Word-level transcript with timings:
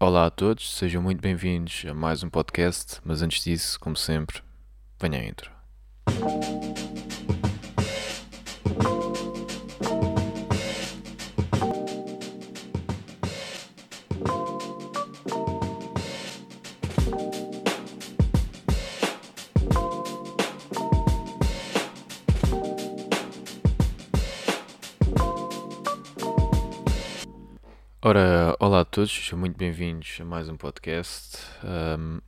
Olá 0.00 0.26
a 0.26 0.30
todos, 0.30 0.76
sejam 0.76 1.02
muito 1.02 1.20
bem-vindos 1.20 1.84
a 1.90 1.92
mais 1.92 2.22
um 2.22 2.30
podcast, 2.30 3.00
mas 3.04 3.20
antes 3.20 3.42
disso, 3.42 3.80
como 3.80 3.96
sempre, 3.96 4.40
venha 5.00 5.18
a 5.18 5.24
intro. 5.24 5.50
Ora, 28.00 28.37
todos, 28.98 29.12
sejam 29.12 29.38
muito 29.38 29.56
bem-vindos 29.56 30.18
a 30.20 30.24
mais 30.24 30.48
um 30.48 30.56
podcast. 30.56 31.38
Um, 31.62 32.20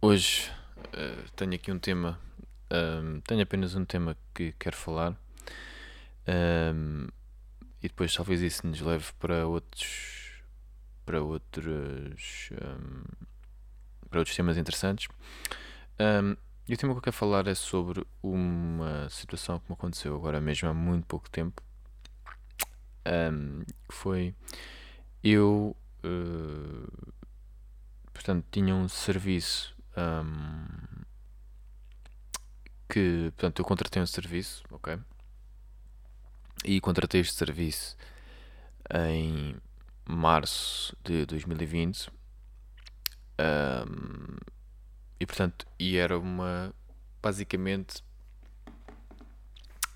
hoje 0.00 0.48
uh, 0.94 1.28
tenho 1.34 1.54
aqui 1.54 1.72
um 1.72 1.78
tema, 1.80 2.20
um, 2.70 3.20
tenho 3.22 3.42
apenas 3.42 3.74
um 3.74 3.84
tema 3.84 4.16
que 4.32 4.52
quero 4.60 4.76
falar 4.76 5.20
um, 6.72 7.08
e 7.82 7.88
depois 7.88 8.14
talvez 8.14 8.40
isso 8.42 8.64
nos 8.64 8.80
leve 8.80 9.06
para 9.18 9.44
outros, 9.48 10.40
para 11.04 11.20
outros, 11.20 12.50
para 14.08 14.20
outros 14.20 14.36
temas 14.36 14.56
interessantes. 14.56 15.08
e 16.68 16.74
o 16.74 16.76
tema 16.76 16.92
que 16.92 16.98
eu 16.98 17.02
quero 17.02 17.16
falar 17.16 17.48
é 17.48 17.56
sobre 17.56 18.06
uma 18.22 19.10
situação 19.10 19.58
que 19.58 19.68
me 19.68 19.74
aconteceu 19.74 20.14
agora 20.14 20.40
mesmo 20.40 20.68
há 20.68 20.74
muito 20.74 21.08
pouco 21.08 21.28
tempo, 21.28 21.60
que 23.02 23.92
foi 23.92 24.32
eu 25.24 25.74
uh, 26.04 27.12
portanto 28.12 28.46
tinha 28.50 28.74
um 28.74 28.88
serviço 28.88 29.74
um, 29.96 31.04
que 32.88 33.32
portanto 33.36 33.60
eu 33.60 33.64
contratei 33.64 34.02
um 34.02 34.06
serviço 34.06 34.62
ok? 34.70 34.98
E 36.64 36.80
contratei 36.80 37.20
este 37.20 37.34
serviço 37.34 37.96
em 38.92 39.56
março 40.04 40.96
de 41.04 41.26
2020 41.26 42.10
um, 43.38 44.36
e 45.20 45.26
portanto 45.26 45.66
e 45.78 45.96
era 45.96 46.18
uma 46.18 46.74
basicamente 47.22 48.02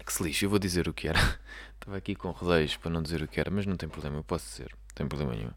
que 0.05 0.12
se 0.12 0.22
lixe, 0.22 0.44
eu 0.44 0.50
vou 0.50 0.58
dizer 0.58 0.88
o 0.88 0.92
que 0.92 1.08
era. 1.08 1.18
Estava 1.74 1.96
aqui 1.96 2.14
com 2.14 2.30
rodeios 2.30 2.77
para 2.77 2.90
não 2.90 3.02
dizer 3.02 3.22
o 3.22 3.28
que 3.28 3.40
era 3.40 3.50
mas 3.50 3.66
não 3.66 3.77
tem 3.77 3.88
problema, 3.88 4.16
eu 4.18 4.24
posso 4.24 4.46
dizer 4.46 4.74
tem 4.94 5.06
problema 5.06 5.34
nenhum. 5.34 5.50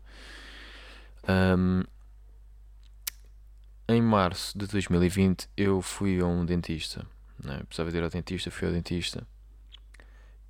Um, 1.27 1.83
em 3.87 4.01
março 4.01 4.57
de 4.57 4.67
2020 4.67 5.49
eu 5.55 5.81
fui 5.81 6.19
a 6.19 6.25
um 6.25 6.45
dentista. 6.45 7.05
Né? 7.43 7.61
Precisava 7.67 7.91
de 7.91 7.97
ir 7.97 8.03
ao 8.03 8.09
dentista, 8.09 8.49
fui 8.49 8.67
ao 8.67 8.73
dentista 8.73 9.27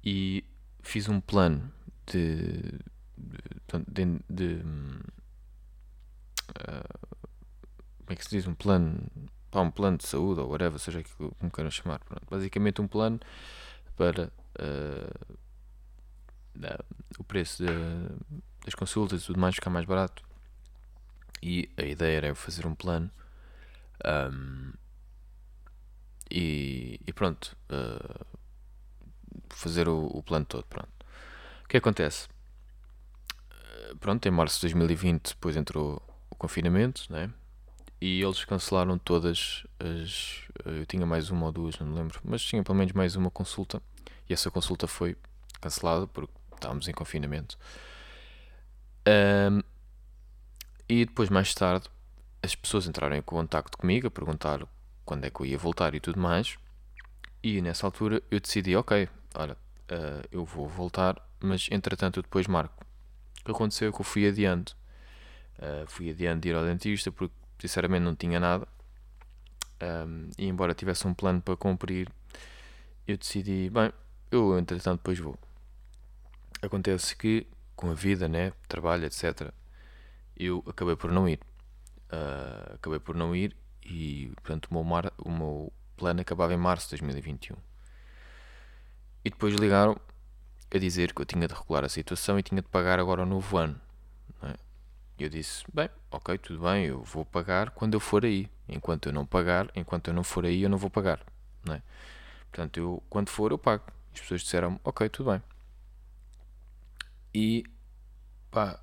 e 0.03 0.43
fiz 0.81 1.09
um 1.09 1.19
plano 1.19 1.71
de. 2.07 2.79
de, 3.17 3.85
de, 3.87 4.19
de 4.29 4.53
uh, 6.49 7.15
como 7.99 8.09
é 8.09 8.15
que 8.15 8.23
se 8.23 8.29
diz? 8.29 8.47
Um 8.47 8.53
plano. 8.53 9.01
Pá, 9.49 9.61
um 9.61 9.71
plano 9.71 9.97
de 9.97 10.05
saúde 10.05 10.41
ou 10.41 10.49
whatever, 10.49 10.79
seja 10.79 10.99
aquilo 10.99 11.33
como 11.39 11.51
queiram 11.51 11.71
chamar. 11.71 11.99
Pronto. 11.99 12.25
Basicamente 12.29 12.81
um 12.81 12.87
plano 12.87 13.19
para 13.95 14.31
uh, 14.59 15.35
o 17.17 17.23
preço 17.23 17.63
de, 17.65 17.69
das 18.65 18.73
consultas 18.73 19.21
e 19.21 19.25
tudo 19.25 19.39
mais 19.39 19.55
ficar 19.55 19.69
mais 19.69 19.85
barato. 19.85 20.23
E 21.41 21.69
a 21.77 21.83
ideia 21.83 22.17
era 22.17 22.27
eu 22.27 22.35
fazer 22.35 22.65
um 22.65 22.73
plano 22.73 23.09
um, 24.03 24.73
e, 26.29 26.99
e, 27.05 27.13
pronto, 27.13 27.55
uh, 27.69 28.25
fazer 29.49 29.87
o, 29.87 30.07
o, 30.07 30.23
plano 30.23 30.45
todo. 30.45 30.65
Pronto. 30.65 30.89
O 31.63 31.67
que 31.67 31.77
acontece? 31.77 32.27
Uh, 33.51 33.95
pronto, 33.97 34.25
em 34.27 34.31
março 34.31 34.55
de 34.57 34.61
2020 34.61 35.29
depois 35.29 35.55
entrou 35.55 36.01
o 36.29 36.35
confinamento, 36.35 37.05
né? 37.11 37.31
E 38.01 38.21
eles 38.21 38.43
cancelaram 38.43 38.97
todas 38.97 39.65
as. 39.79 40.41
Eu 40.65 40.85
tinha 40.85 41.05
mais 41.05 41.29
uma 41.29 41.45
ou 41.45 41.51
duas, 41.51 41.77
não 41.79 41.87
me 41.87 41.95
lembro, 41.95 42.19
mas 42.23 42.41
tinha 42.41 42.63
pelo 42.63 42.77
menos 42.77 42.93
mais 42.93 43.15
uma 43.15 43.29
consulta. 43.29 43.81
E 44.27 44.33
essa 44.33 44.49
consulta 44.49 44.87
foi 44.87 45.15
cancelada 45.61 46.07
porque 46.07 46.33
estávamos 46.53 46.87
em 46.87 46.91
confinamento. 46.91 47.57
Um, 49.07 49.61
e 50.87 51.05
depois, 51.05 51.29
mais 51.29 51.53
tarde, 51.53 51.89
as 52.41 52.55
pessoas 52.55 52.87
entraram 52.87 53.15
em 53.15 53.21
contato 53.21 53.77
comigo 53.77 54.07
a 54.07 54.11
perguntar 54.11 54.67
quando 55.03 55.25
é 55.25 55.29
que 55.29 55.41
eu 55.41 55.45
ia 55.45 55.57
voltar 55.57 55.93
e 55.95 55.99
tudo 55.99 56.19
mais. 56.19 56.57
E 57.43 57.61
nessa 57.61 57.85
altura 57.87 58.21
eu 58.29 58.39
decidi: 58.39 58.75
ok, 58.75 59.07
olha, 59.35 59.53
uh, 59.53 60.27
eu 60.31 60.45
vou 60.45 60.67
voltar, 60.67 61.21
mas 61.39 61.67
entretanto 61.71 62.19
eu 62.19 62.23
depois 62.23 62.47
marco. 62.47 62.85
O 63.41 63.45
que 63.45 63.51
aconteceu 63.51 63.89
é 63.89 63.91
que 63.91 64.01
eu 64.01 64.05
fui 64.05 64.27
adiando. 64.27 64.71
Uh, 65.57 65.87
fui 65.87 66.09
adiando 66.09 66.41
de 66.41 66.49
ir 66.49 66.55
ao 66.55 66.65
dentista 66.65 67.11
porque 67.11 67.33
sinceramente 67.59 68.03
não 68.03 68.15
tinha 68.15 68.39
nada. 68.39 68.67
Um, 69.81 70.29
e 70.37 70.47
embora 70.47 70.73
tivesse 70.73 71.07
um 71.07 71.13
plano 71.13 71.41
para 71.41 71.55
cumprir, 71.55 72.09
eu 73.07 73.17
decidi: 73.17 73.69
bem, 73.69 73.91
eu 74.31 74.57
entretanto 74.57 74.99
depois 74.99 75.19
vou. 75.19 75.37
Acontece 76.61 77.15
que 77.15 77.45
com 77.75 77.91
a 77.91 77.93
vida, 77.93 78.27
né, 78.27 78.53
trabalho, 78.67 79.05
etc., 79.05 79.51
eu 80.37 80.63
acabei 80.67 80.95
por 80.95 81.11
não 81.11 81.27
ir. 81.27 81.39
Uh, 82.11 82.75
acabei 82.75 82.99
por 82.99 83.15
não 83.15 83.35
ir 83.35 83.55
e, 83.83 84.31
portanto, 84.35 84.67
o 84.69 84.73
meu, 84.73 84.83
mar, 84.83 85.11
o 85.17 85.29
meu 85.29 85.73
plano 85.95 86.21
acabava 86.21 86.53
em 86.53 86.57
março 86.57 86.87
de 86.87 87.01
2021. 87.01 87.55
E 89.23 89.29
depois 89.29 89.55
ligaram 89.55 89.97
a 90.73 90.77
dizer 90.77 91.13
que 91.13 91.21
eu 91.21 91.25
tinha 91.25 91.47
de 91.47 91.53
regular 91.53 91.83
a 91.83 91.89
situação 91.89 92.37
e 92.37 92.43
tinha 92.43 92.61
de 92.61 92.67
pagar 92.67 92.99
agora 92.99 93.23
o 93.23 93.25
novo 93.25 93.57
ano. 93.57 93.79
É? 94.43 94.55
E 95.17 95.23
eu 95.23 95.29
disse: 95.29 95.63
Bem, 95.73 95.89
ok, 96.11 96.37
tudo 96.37 96.63
bem, 96.63 96.85
eu 96.85 97.01
vou 97.01 97.25
pagar 97.25 97.71
quando 97.71 97.93
eu 97.93 97.99
for 97.99 98.25
aí. 98.25 98.49
Enquanto 98.67 99.07
eu 99.07 99.13
não 99.13 99.25
pagar, 99.25 99.69
enquanto 99.75 100.09
eu 100.09 100.13
não 100.13 100.23
for 100.23 100.45
aí, 100.45 100.63
eu 100.63 100.69
não 100.69 100.77
vou 100.77 100.89
pagar. 100.89 101.21
Não 101.63 101.75
é? 101.75 101.81
Portanto, 102.51 102.77
eu, 102.77 103.03
quando 103.09 103.29
for, 103.29 103.51
eu 103.51 103.57
pago. 103.57 103.85
As 104.13 104.19
pessoas 104.19 104.41
disseram: 104.41 104.79
Ok, 104.83 105.07
tudo 105.09 105.31
bem 105.31 105.54
e 107.35 107.65
pá, 108.49 108.79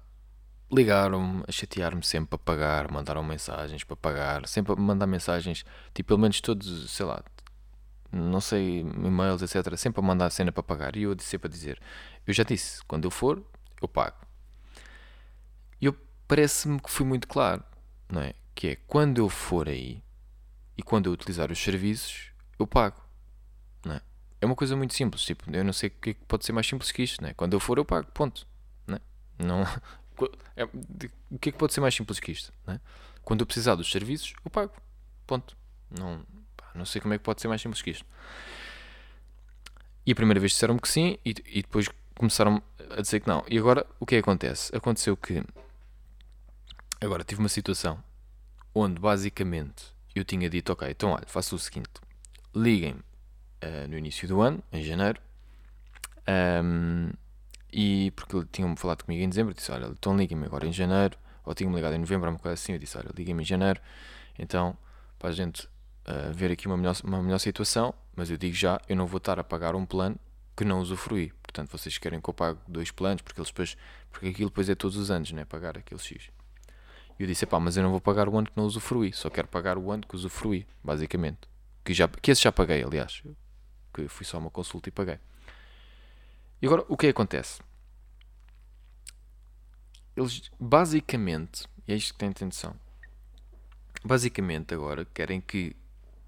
ligaram-me 0.71 1.43
a 1.49 1.51
chatear-me 1.51 2.05
sempre 2.05 2.37
para 2.37 2.39
pagar, 2.39 2.93
mandaram 2.93 3.25
mensagens 3.25 3.83
para 3.83 3.97
pagar, 3.97 4.47
sempre 4.47 4.75
a 4.75 4.77
mandar 4.77 5.07
mensagens, 5.07 5.65
tipo, 5.95 6.09
pelo 6.09 6.19
menos 6.19 6.39
todos, 6.43 6.91
sei 6.91 7.07
lá, 7.07 7.25
não 8.13 8.43
sei, 8.43 8.81
e-mails, 8.81 9.41
etc. 9.41 9.75
Sempre 9.75 10.01
a 10.01 10.05
mandar 10.05 10.29
cena 10.29 10.53
para 10.53 10.63
pagar. 10.63 10.97
E 10.97 11.05
eu 11.05 11.17
sempre 11.19 11.49
a 11.49 11.51
dizer: 11.51 11.81
Eu 12.27 12.35
já 12.35 12.43
disse, 12.43 12.85
quando 12.85 13.05
eu 13.07 13.11
for, 13.11 13.43
eu 13.81 13.89
pago. 13.89 14.19
E 15.81 15.87
eu 15.87 15.97
parece-me 16.29 16.79
que 16.79 16.91
fui 16.91 17.07
muito 17.07 17.27
claro, 17.27 17.65
não 18.11 18.21
é? 18.21 18.34
Que 18.55 18.69
é 18.69 18.77
quando 18.87 19.17
eu 19.19 19.31
for 19.31 19.67
aí 19.67 20.03
e 20.77 20.83
quando 20.83 21.07
eu 21.07 21.13
utilizar 21.13 21.51
os 21.51 21.59
serviços, 21.59 22.33
eu 22.59 22.67
pago, 22.67 23.03
não 23.83 23.95
é? 23.95 24.03
É 24.42 24.47
uma 24.47 24.56
coisa 24.56 24.76
muito 24.76 24.92
simples. 24.92 25.22
Tipo, 25.22 25.44
eu 25.54 25.64
não 25.64 25.72
sei 25.72 25.88
o 25.88 25.92
que 25.92 26.10
é 26.10 26.16
pode 26.26 26.44
ser 26.44 26.53
mais 26.53 26.66
simples 26.66 26.91
que 26.91 27.03
isto, 27.03 27.22
né? 27.22 27.32
Quando 27.34 27.53
eu 27.53 27.60
for, 27.60 27.78
eu 27.78 27.84
pago, 27.84 28.10
ponto. 28.12 28.44
Né? 28.86 28.98
Não, 29.38 29.62
é, 30.56 30.64
o 30.64 31.38
que 31.38 31.48
é 31.48 31.53
que 31.53 31.58
pode 31.58 31.72
ser 31.72 31.80
mais 31.80 31.94
simples 31.94 32.19
que 32.19 32.32
isto? 32.32 32.53
Né? 32.66 32.80
Quando 33.22 33.41
eu 33.41 33.47
precisar 33.47 33.76
dos 33.76 33.91
serviços, 33.91 34.34
eu 34.44 34.50
pago, 34.50 34.72
ponto. 35.28 35.56
Não, 35.88 36.26
não 36.75 36.84
sei 36.84 37.00
como 37.00 37.14
é 37.14 37.19
que 37.19 37.25
pode 37.25 37.41
ser 37.41 37.47
mais 37.47 37.62
simples 37.62 37.80
que 37.80 37.91
isto. 37.91 38.04
E 40.04 40.10
a 40.10 40.14
primeira 40.14 40.41
vez 40.41 40.50
disseram-me 40.53 40.80
que 40.80 40.88
sim, 40.88 41.16
e, 41.24 41.30
e 41.47 41.62
depois 41.62 41.88
começaram 42.16 42.60
a 42.91 43.00
dizer 43.00 43.20
que 43.20 43.28
não. 43.28 43.44
E 43.48 43.56
agora, 43.56 43.86
o 44.00 44.04
que 44.04 44.16
é 44.16 44.19
que 44.19 44.28
acontece? 44.28 44.74
Aconteceu 44.74 45.16
que. 45.16 45.41
Agora, 47.00 47.22
tive 47.22 47.41
uma 47.41 47.48
situação 47.48 48.03
onde 48.74 49.00
basicamente 49.00 49.84
eu 50.16 50.24
tinha 50.24 50.50
dito: 50.50 50.72
Ok, 50.72 50.91
então 50.91 51.10
olha, 51.10 51.27
faço 51.28 51.54
o 51.54 51.59
seguinte, 51.60 51.92
liguem-me 52.53 53.11
uh, 53.62 53.88
no 53.88 53.97
início 53.97 54.26
do 54.28 54.41
ano, 54.41 54.62
em 54.72 54.82
janeiro. 54.82 55.20
Um, 56.28 57.10
e 57.72 58.10
porque 58.12 58.44
tinham-me 58.53 58.76
falado 58.76 59.04
comigo 59.04 59.22
em 59.22 59.28
dezembro, 59.28 59.54
disse: 59.54 59.72
Olha, 59.72 59.86
então 59.86 60.16
liga-me 60.16 60.44
agora 60.44 60.66
em 60.66 60.72
janeiro, 60.72 61.16
ou 61.44 61.54
tinham-me 61.54 61.76
ligado 61.76 61.94
em 61.94 61.98
novembro, 61.98 62.28
uma 62.28 62.38
coisa 62.38 62.54
assim. 62.54 62.72
Eu 62.72 62.78
disse: 62.78 62.98
Olha, 62.98 63.10
liga-me 63.16 63.42
em 63.42 63.47
janeiro, 63.47 63.80
então 64.38 64.76
para 65.18 65.30
a 65.30 65.32
gente 65.32 65.66
uh, 66.06 66.32
ver 66.34 66.50
aqui 66.50 66.66
uma 66.66 66.76
melhor, 66.76 66.97
uma 67.04 67.22
melhor 67.22 67.38
situação. 67.38 67.94
Mas 68.14 68.30
eu 68.30 68.36
digo 68.36 68.54
já: 68.54 68.80
eu 68.88 68.97
não 68.97 69.06
vou 69.06 69.18
estar 69.18 69.38
a 69.38 69.44
pagar 69.44 69.74
um 69.74 69.86
plano 69.86 70.16
que 70.54 70.64
não 70.64 70.80
usufruí. 70.80 71.32
Portanto, 71.42 71.70
vocês 71.70 71.97
querem 71.98 72.20
que 72.20 72.28
eu 72.28 72.34
pague 72.34 72.59
dois 72.68 72.91
planos, 72.91 73.22
porque, 73.22 73.41
eles 73.41 73.50
depois, 73.50 73.76
porque 74.10 74.28
aquilo 74.28 74.50
depois 74.50 74.68
é 74.68 74.74
todos 74.74 74.97
os 74.97 75.10
anos, 75.10 75.32
né? 75.32 75.44
Pagar 75.44 75.78
aquele 75.78 76.00
X. 76.00 76.30
E 77.18 77.22
eu 77.22 77.26
disse: 77.26 77.47
pá, 77.47 77.59
mas 77.59 77.76
eu 77.76 77.82
não 77.82 77.91
vou 77.91 78.00
pagar 78.00 78.28
o 78.28 78.36
ano 78.36 78.47
que 78.47 78.56
não 78.56 78.64
usufruí, 78.64 79.12
só 79.12 79.30
quero 79.30 79.48
pagar 79.48 79.78
o 79.78 79.91
ano 79.91 80.03
que 80.06 80.14
usufruí, 80.14 80.66
basicamente. 80.84 81.41
Que, 81.84 81.94
já, 81.94 82.06
que 82.06 82.30
esse 82.30 82.42
já 82.42 82.53
paguei, 82.53 82.84
aliás 82.84 83.22
que 83.92 84.09
fui 84.09 84.24
só 84.24 84.39
uma 84.39 84.50
consulta 84.50 84.89
e 84.89 84.92
paguei. 84.92 85.18
E 86.60 86.66
agora, 86.66 86.84
o 86.89 86.97
que 86.97 87.06
é 87.06 87.10
acontece? 87.10 87.60
Eles, 90.16 90.50
basicamente, 90.60 91.66
E 91.86 91.92
é 91.92 91.97
isto 91.97 92.12
que 92.12 92.18
tem 92.18 92.28
atenção. 92.28 92.77
Basicamente, 94.04 94.74
agora 94.74 95.04
querem 95.04 95.41
que 95.41 95.74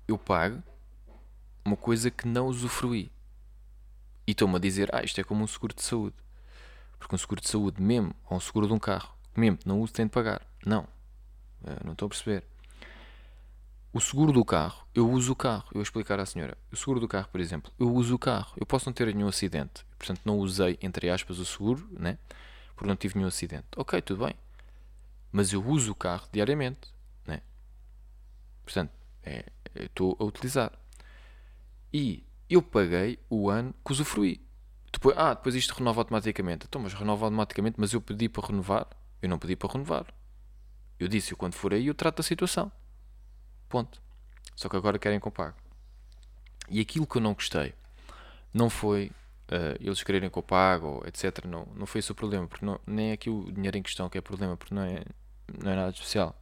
eu 0.08 0.18
pague 0.18 0.60
uma 1.64 1.76
coisa 1.76 2.10
que 2.10 2.26
não 2.26 2.46
usufruí. 2.46 3.10
E 4.26 4.32
estão-me 4.32 4.56
a 4.56 4.58
dizer, 4.58 4.94
ah, 4.94 5.02
isto 5.02 5.20
é 5.20 5.24
como 5.24 5.44
um 5.44 5.46
seguro 5.46 5.74
de 5.74 5.82
saúde. 5.82 6.16
Porque 6.98 7.14
um 7.14 7.18
seguro 7.18 7.40
de 7.40 7.48
saúde, 7.48 7.80
mesmo, 7.80 8.14
ou 8.28 8.36
um 8.36 8.40
seguro 8.40 8.66
de 8.66 8.72
um 8.72 8.78
carro, 8.78 9.14
mesmo 9.36 9.58
não 9.64 9.80
uso, 9.80 9.92
tem 9.92 10.06
de 10.06 10.12
pagar. 10.12 10.40
Não. 10.64 10.86
não 11.84 11.92
estou 11.92 12.06
a 12.06 12.08
perceber. 12.08 12.44
O 13.94 14.00
seguro 14.00 14.32
do 14.32 14.44
carro, 14.44 14.84
eu 14.92 15.08
uso 15.08 15.30
o 15.30 15.36
carro. 15.36 15.66
Eu 15.68 15.74
vou 15.74 15.82
explicar 15.82 16.18
à 16.18 16.26
senhora. 16.26 16.58
O 16.72 16.76
seguro 16.76 16.98
do 16.98 17.06
carro, 17.06 17.28
por 17.28 17.40
exemplo, 17.40 17.70
eu 17.78 17.94
uso 17.94 18.16
o 18.16 18.18
carro. 18.18 18.52
Eu 18.56 18.66
posso 18.66 18.86
não 18.86 18.92
ter 18.92 19.14
nenhum 19.14 19.28
acidente. 19.28 19.86
Portanto, 19.96 20.20
não 20.24 20.36
usei, 20.38 20.76
entre 20.82 21.08
aspas, 21.08 21.38
o 21.38 21.46
seguro, 21.46 21.88
né? 21.92 22.18
Porque 22.74 22.88
não 22.88 22.96
tive 22.96 23.14
nenhum 23.14 23.28
acidente. 23.28 23.66
Ok, 23.76 24.02
tudo 24.02 24.26
bem. 24.26 24.34
Mas 25.30 25.52
eu 25.52 25.64
uso 25.64 25.92
o 25.92 25.94
carro 25.94 26.26
diariamente, 26.32 26.92
né? 27.24 27.40
Portanto, 28.64 28.90
é, 29.22 29.44
estou 29.76 30.16
a 30.18 30.24
utilizar. 30.24 30.72
E 31.92 32.24
eu 32.50 32.60
paguei 32.62 33.20
o 33.30 33.48
ano 33.48 33.72
que 33.84 33.92
usufruí. 33.92 34.44
Depois, 34.92 35.16
ah, 35.16 35.34
depois 35.34 35.54
isto 35.54 35.72
renova 35.72 36.00
automaticamente. 36.00 36.66
Então, 36.66 36.82
mas 36.82 36.94
renova 36.94 37.26
automaticamente, 37.26 37.76
mas 37.78 37.92
eu 37.92 38.00
pedi 38.00 38.28
para 38.28 38.48
renovar. 38.48 38.88
Eu 39.22 39.28
não 39.28 39.38
pedi 39.38 39.54
para 39.54 39.72
renovar. 39.72 40.12
Eu 40.98 41.06
disse, 41.06 41.36
quando 41.36 41.54
for 41.54 41.72
aí, 41.72 41.86
eu 41.86 41.94
trato 41.94 42.16
da 42.16 42.24
situação. 42.24 42.72
Ponto. 43.74 44.00
Só 44.54 44.68
que 44.68 44.76
agora 44.76 45.00
querem 45.00 45.18
que 45.18 45.26
eu 45.26 45.32
pague. 45.32 45.56
E 46.70 46.80
aquilo 46.80 47.08
que 47.08 47.16
eu 47.16 47.20
não 47.20 47.34
gostei 47.34 47.74
não 48.52 48.70
foi 48.70 49.10
uh, 49.50 49.76
eles 49.80 50.00
quererem 50.04 50.30
que 50.30 50.38
eu 50.38 50.44
pague, 50.44 50.84
ou 50.84 51.04
etc. 51.04 51.44
Não, 51.44 51.66
não 51.74 51.84
foi 51.84 51.98
esse 51.98 52.12
o 52.12 52.14
problema, 52.14 52.46
porque 52.46 52.64
não, 52.64 52.78
nem 52.86 53.10
é 53.10 53.14
aqui 53.14 53.28
o 53.28 53.50
dinheiro 53.50 53.76
em 53.76 53.82
questão 53.82 54.08
que 54.08 54.16
é 54.16 54.20
problema, 54.20 54.56
porque 54.56 54.72
não 54.72 54.82
é, 54.82 55.02
não 55.60 55.72
é 55.72 55.74
nada 55.74 55.90
especial. 55.90 56.40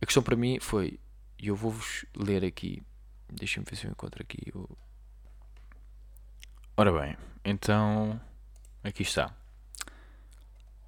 A 0.00 0.06
questão 0.06 0.22
para 0.22 0.36
mim 0.36 0.60
foi, 0.60 1.00
e 1.40 1.48
eu 1.48 1.56
vou-vos 1.56 2.04
ler 2.16 2.44
aqui, 2.44 2.84
deixem-me 3.28 3.66
ver 3.68 3.74
se 3.74 3.88
eu 3.88 3.90
encontro 3.90 4.22
aqui. 4.22 4.52
O... 4.54 4.68
Ora 6.76 6.92
bem, 7.00 7.16
então 7.44 8.20
aqui 8.84 9.02
está. 9.02 9.34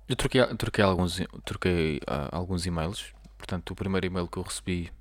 Eu 0.09 0.15
troquei, 0.15 0.47
troquei 0.55 0.85
alguns, 0.85 1.21
troquei, 1.45 1.97
uh, 2.09 2.31
alguns 2.31 2.67
e-mails. 2.67 3.13
Portanto, 3.37 3.73
o 3.73 3.75
primeiro 3.75 4.07
e-mail 4.07 4.29
que 4.29 4.37
eu 4.37 4.43
recebi 4.45 4.93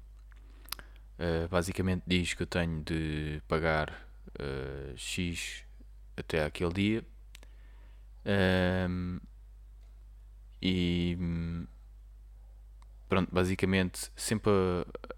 Uh, 1.19 1.47
basicamente 1.47 2.03
diz 2.07 2.33
que 2.33 2.43
eu 2.43 2.47
tenho 2.47 2.83
de 2.83 3.41
pagar 3.47 3.91
uh, 4.39 4.97
X 4.97 5.63
até 6.17 6.43
aquele 6.45 6.73
dia. 6.73 7.05
Um, 8.25 9.19
e 10.61 11.17
pronto, 13.09 13.29
basicamente 13.33 14.09
sempre 14.15 14.51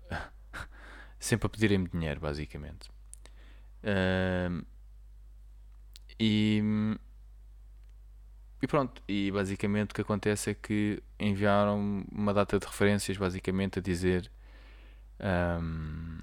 a, 0.09 0.29
sempre 1.19 1.45
a 1.47 1.49
pedirem-me 1.49 1.87
dinheiro, 1.87 2.19
basicamente. 2.19 2.89
Um, 3.83 4.63
e, 6.19 6.61
e 8.61 8.67
pronto, 8.67 9.01
e 9.07 9.31
basicamente 9.31 9.91
o 9.91 9.93
que 9.93 10.01
acontece 10.01 10.49
é 10.49 10.53
que 10.53 11.01
enviaram 11.19 12.05
uma 12.11 12.33
data 12.33 12.57
de 12.57 12.65
referências, 12.65 13.17
basicamente 13.17 13.79
a 13.79 13.81
dizer 13.81 14.31
um, 15.19 16.19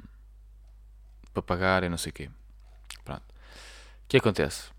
para 1.32 1.42
pagar 1.42 1.82
e 1.84 1.88
não 1.88 1.98
sei 1.98 2.10
o 2.10 2.12
quê. 2.12 2.30
Pronto. 3.04 3.22
O 3.22 4.08
que 4.08 4.16
acontece? 4.16 4.70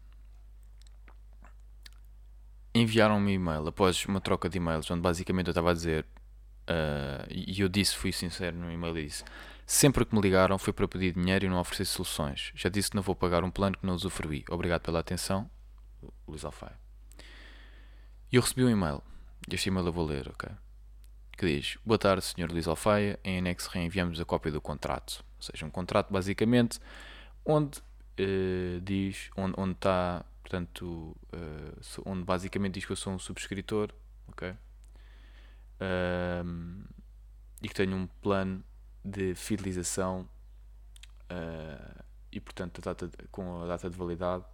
Enviaram-me 2.75 3.31
um 3.31 3.35
e-mail 3.35 3.67
após 3.67 4.03
uma 4.05 4.19
troca 4.19 4.49
de 4.49 4.57
e-mails, 4.57 4.89
onde 4.89 5.01
basicamente 5.01 5.47
eu 5.47 5.51
estava 5.51 5.71
a 5.71 5.73
dizer, 5.73 6.05
uh, 6.67 7.27
e 7.29 7.61
eu 7.61 7.69
disse, 7.69 7.95
fui 7.95 8.11
sincero 8.11 8.57
no 8.57 8.71
e-mail 8.71 8.97
e 8.97 9.05
disse: 9.05 9.23
Sempre 9.65 10.05
que 10.05 10.13
me 10.13 10.21
ligaram 10.21 10.57
foi 10.57 10.73
para 10.73 10.87
pedir 10.87 11.13
dinheiro 11.13 11.45
e 11.45 11.49
não 11.49 11.59
oferecer 11.59 11.85
soluções. 11.85 12.51
Já 12.55 12.69
disse 12.69 12.89
que 12.89 12.95
não 12.95 13.03
vou 13.03 13.15
pagar 13.15 13.43
um 13.43 13.51
plano 13.51 13.77
que 13.77 13.85
não 13.85 13.93
usufruí. 13.93 14.43
Obrigado 14.49 14.81
pela 14.81 14.99
atenção, 14.99 15.49
Luís 16.27 16.43
Alfaia. 16.43 16.77
E 18.31 18.35
eu 18.35 18.41
recebi 18.41 18.63
um 18.63 18.69
e-mail. 18.69 19.01
Este 19.49 19.69
e-mail 19.69 19.85
eu 19.85 19.93
vou 19.93 20.05
ler, 20.05 20.27
ok? 20.29 20.49
Que 21.43 21.57
diz: 21.57 21.77
Boa 21.85 21.97
tarde, 21.97 22.23
Sr. 22.23 22.49
Luís 22.49 22.67
Alfaia. 22.67 23.19
Em 23.21 23.37
anexo 23.37 23.69
reenviamos 23.69 24.17
a 24.19 24.23
cópia 24.23 24.49
do 24.49 24.61
contrato. 24.61 25.23
Ou 25.35 25.41
seja, 25.41 25.65
um 25.65 25.69
contrato 25.69 26.11
basicamente 26.11 26.79
onde 27.45 27.79
uh, 27.79 28.79
diz, 28.81 29.29
onde, 29.35 29.53
onde 29.57 29.73
está, 29.73 30.23
portanto, 30.41 31.17
uh, 31.33 32.01
onde 32.05 32.23
basicamente 32.23 32.75
diz 32.75 32.85
que 32.85 32.93
eu 32.93 32.95
sou 32.95 33.11
um 33.11 33.19
subscritor, 33.19 33.93
ok? 34.27 34.51
Uh, 35.81 36.87
e 37.61 37.67
que 37.67 37.75
tenho 37.75 37.97
um 37.97 38.07
plano 38.21 38.63
de 39.03 39.35
fidelização 39.35 40.21
uh, 41.29 42.03
e, 42.31 42.39
portanto, 42.39 42.79
a 42.79 42.81
data 42.85 43.07
de, 43.09 43.17
com 43.29 43.63
a 43.63 43.67
data 43.67 43.89
de 43.89 43.97
validade. 43.97 44.45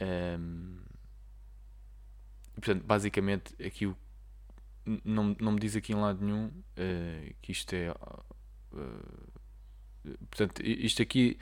Um, 0.00 0.78
e, 2.56 2.60
portanto, 2.60 2.84
basicamente, 2.84 3.54
aqui 3.62 3.86
o 3.86 3.94
não, 5.04 5.36
não 5.40 5.52
me 5.52 5.60
diz 5.60 5.76
aqui 5.76 5.92
em 5.92 5.96
lado 5.96 6.24
nenhum 6.24 6.46
uh, 6.46 7.34
que 7.42 7.52
isto 7.52 7.72
é. 7.74 7.90
Uh, 8.72 9.28
portanto, 10.30 10.60
isto 10.62 11.02
aqui. 11.02 11.38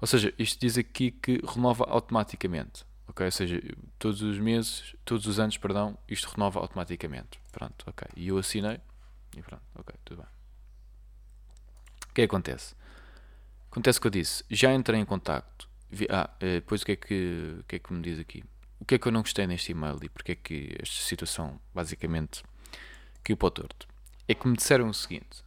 Ou 0.00 0.06
seja, 0.06 0.32
isto 0.38 0.60
diz 0.60 0.76
aqui 0.78 1.10
que 1.10 1.40
renova 1.46 1.84
automaticamente. 1.84 2.84
Ok? 3.08 3.24
Ou 3.26 3.32
seja, 3.32 3.60
todos 3.98 4.22
os 4.22 4.38
meses, 4.38 4.94
todos 5.04 5.26
os 5.26 5.40
anos, 5.40 5.56
perdão, 5.56 5.98
isto 6.08 6.28
renova 6.28 6.60
automaticamente. 6.60 7.40
Pronto, 7.50 7.84
ok. 7.88 8.06
E 8.16 8.28
eu 8.28 8.38
assinei 8.38 8.80
e 9.36 9.42
pronto, 9.42 9.62
ok, 9.74 9.94
tudo 10.04 10.22
bem. 10.22 10.30
O 12.08 12.14
que 12.14 12.22
é 12.22 12.26
que 12.26 12.30
acontece? 12.30 12.74
Acontece 13.70 14.00
que 14.00 14.06
eu 14.06 14.10
disse, 14.10 14.44
já 14.50 14.72
entrei 14.74 15.00
em 15.00 15.04
contacto. 15.04 15.68
Vi, 15.90 16.06
ah, 16.10 16.30
depois 16.38 16.82
o 16.82 16.86
que, 16.86 16.92
é 16.92 16.96
que, 16.96 17.56
o 17.60 17.64
que 17.64 17.76
é 17.76 17.78
que 17.78 17.92
me 17.92 18.02
diz 18.02 18.18
aqui? 18.18 18.44
O 18.78 18.84
que 18.84 18.94
é 18.94 18.98
que 18.98 19.06
eu 19.06 19.12
não 19.12 19.22
gostei 19.22 19.46
neste 19.46 19.72
e-mail 19.72 19.98
e 20.02 20.08
porque 20.08 20.32
é 20.32 20.34
que 20.34 20.76
esta 20.80 21.04
situação 21.04 21.60
basicamente 21.74 22.42
que 23.22 23.32
o 23.32 23.38
o 23.40 23.50
torto. 23.50 23.86
É 24.28 24.34
que 24.34 24.46
me 24.46 24.56
disseram 24.56 24.88
o 24.88 24.94
seguinte: 24.94 25.42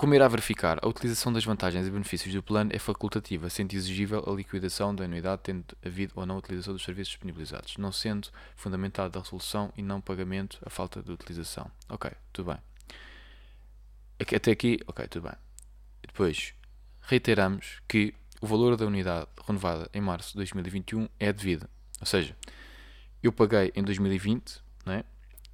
Como 0.00 0.14
irá 0.14 0.26
verificar, 0.28 0.78
a 0.80 0.88
utilização 0.88 1.30
das 1.30 1.44
vantagens 1.44 1.86
e 1.86 1.90
benefícios 1.90 2.32
do 2.32 2.42
plano 2.42 2.70
é 2.72 2.78
facultativa, 2.78 3.50
sendo 3.50 3.74
exigível 3.74 4.24
a 4.26 4.32
liquidação 4.32 4.94
da 4.94 5.04
anuidade 5.04 5.42
tendo 5.44 5.76
havido 5.84 6.14
ou 6.16 6.24
não 6.24 6.38
utilização 6.38 6.72
dos 6.72 6.82
serviços 6.82 7.10
disponibilizados, 7.10 7.76
não 7.76 7.92
sendo 7.92 8.28
fundamentada 8.56 9.18
a 9.18 9.22
resolução 9.22 9.70
e 9.76 9.82
não 9.82 10.00
pagamento 10.00 10.58
a 10.64 10.70
falta 10.70 11.02
de 11.02 11.12
utilização. 11.12 11.70
Ok, 11.86 12.10
tudo 12.32 12.50
bem. 12.50 12.58
Até 14.34 14.52
aqui, 14.52 14.80
ok, 14.86 15.06
tudo 15.06 15.24
bem. 15.24 15.36
Depois, 16.00 16.54
reiteramos 17.02 17.82
que 17.86 18.14
o 18.40 18.46
valor 18.46 18.78
da 18.78 18.86
unidade 18.86 19.28
renovada 19.46 19.86
em 19.92 20.00
março 20.00 20.30
de 20.30 20.36
2021 20.36 21.10
é 21.18 21.30
devido. 21.30 21.68
Ou 22.00 22.06
seja, 22.06 22.34
eu 23.22 23.32
paguei 23.32 23.72
em 23.74 23.82
2020, 23.82 24.62
né? 24.86 25.04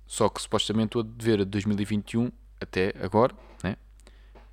só 0.06 0.28
que 0.28 0.40
supostamente 0.40 0.86
estou 0.88 1.02
a 1.02 1.04
dever 1.04 1.40
a 1.40 1.44
2021 1.44 2.30
até 2.60 2.94
agora, 3.00 3.34
né? 3.62 3.76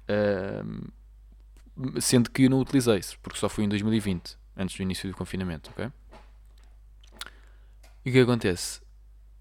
Uh, 0.10 2.01
sendo 2.01 2.29
que 2.29 2.43
eu 2.43 2.50
não 2.50 2.60
utilizei, 2.60 3.00
porque 3.22 3.39
só 3.39 3.48
fui 3.48 3.63
em 3.63 3.70
2020, 3.70 4.38
antes 4.58 4.75
do 4.75 4.82
início 4.82 5.10
do 5.10 5.15
confinamento, 5.15 5.70
ok? 5.70 5.91
E 8.05 8.10
o 8.10 8.13
que 8.13 8.20
acontece? 8.20 8.82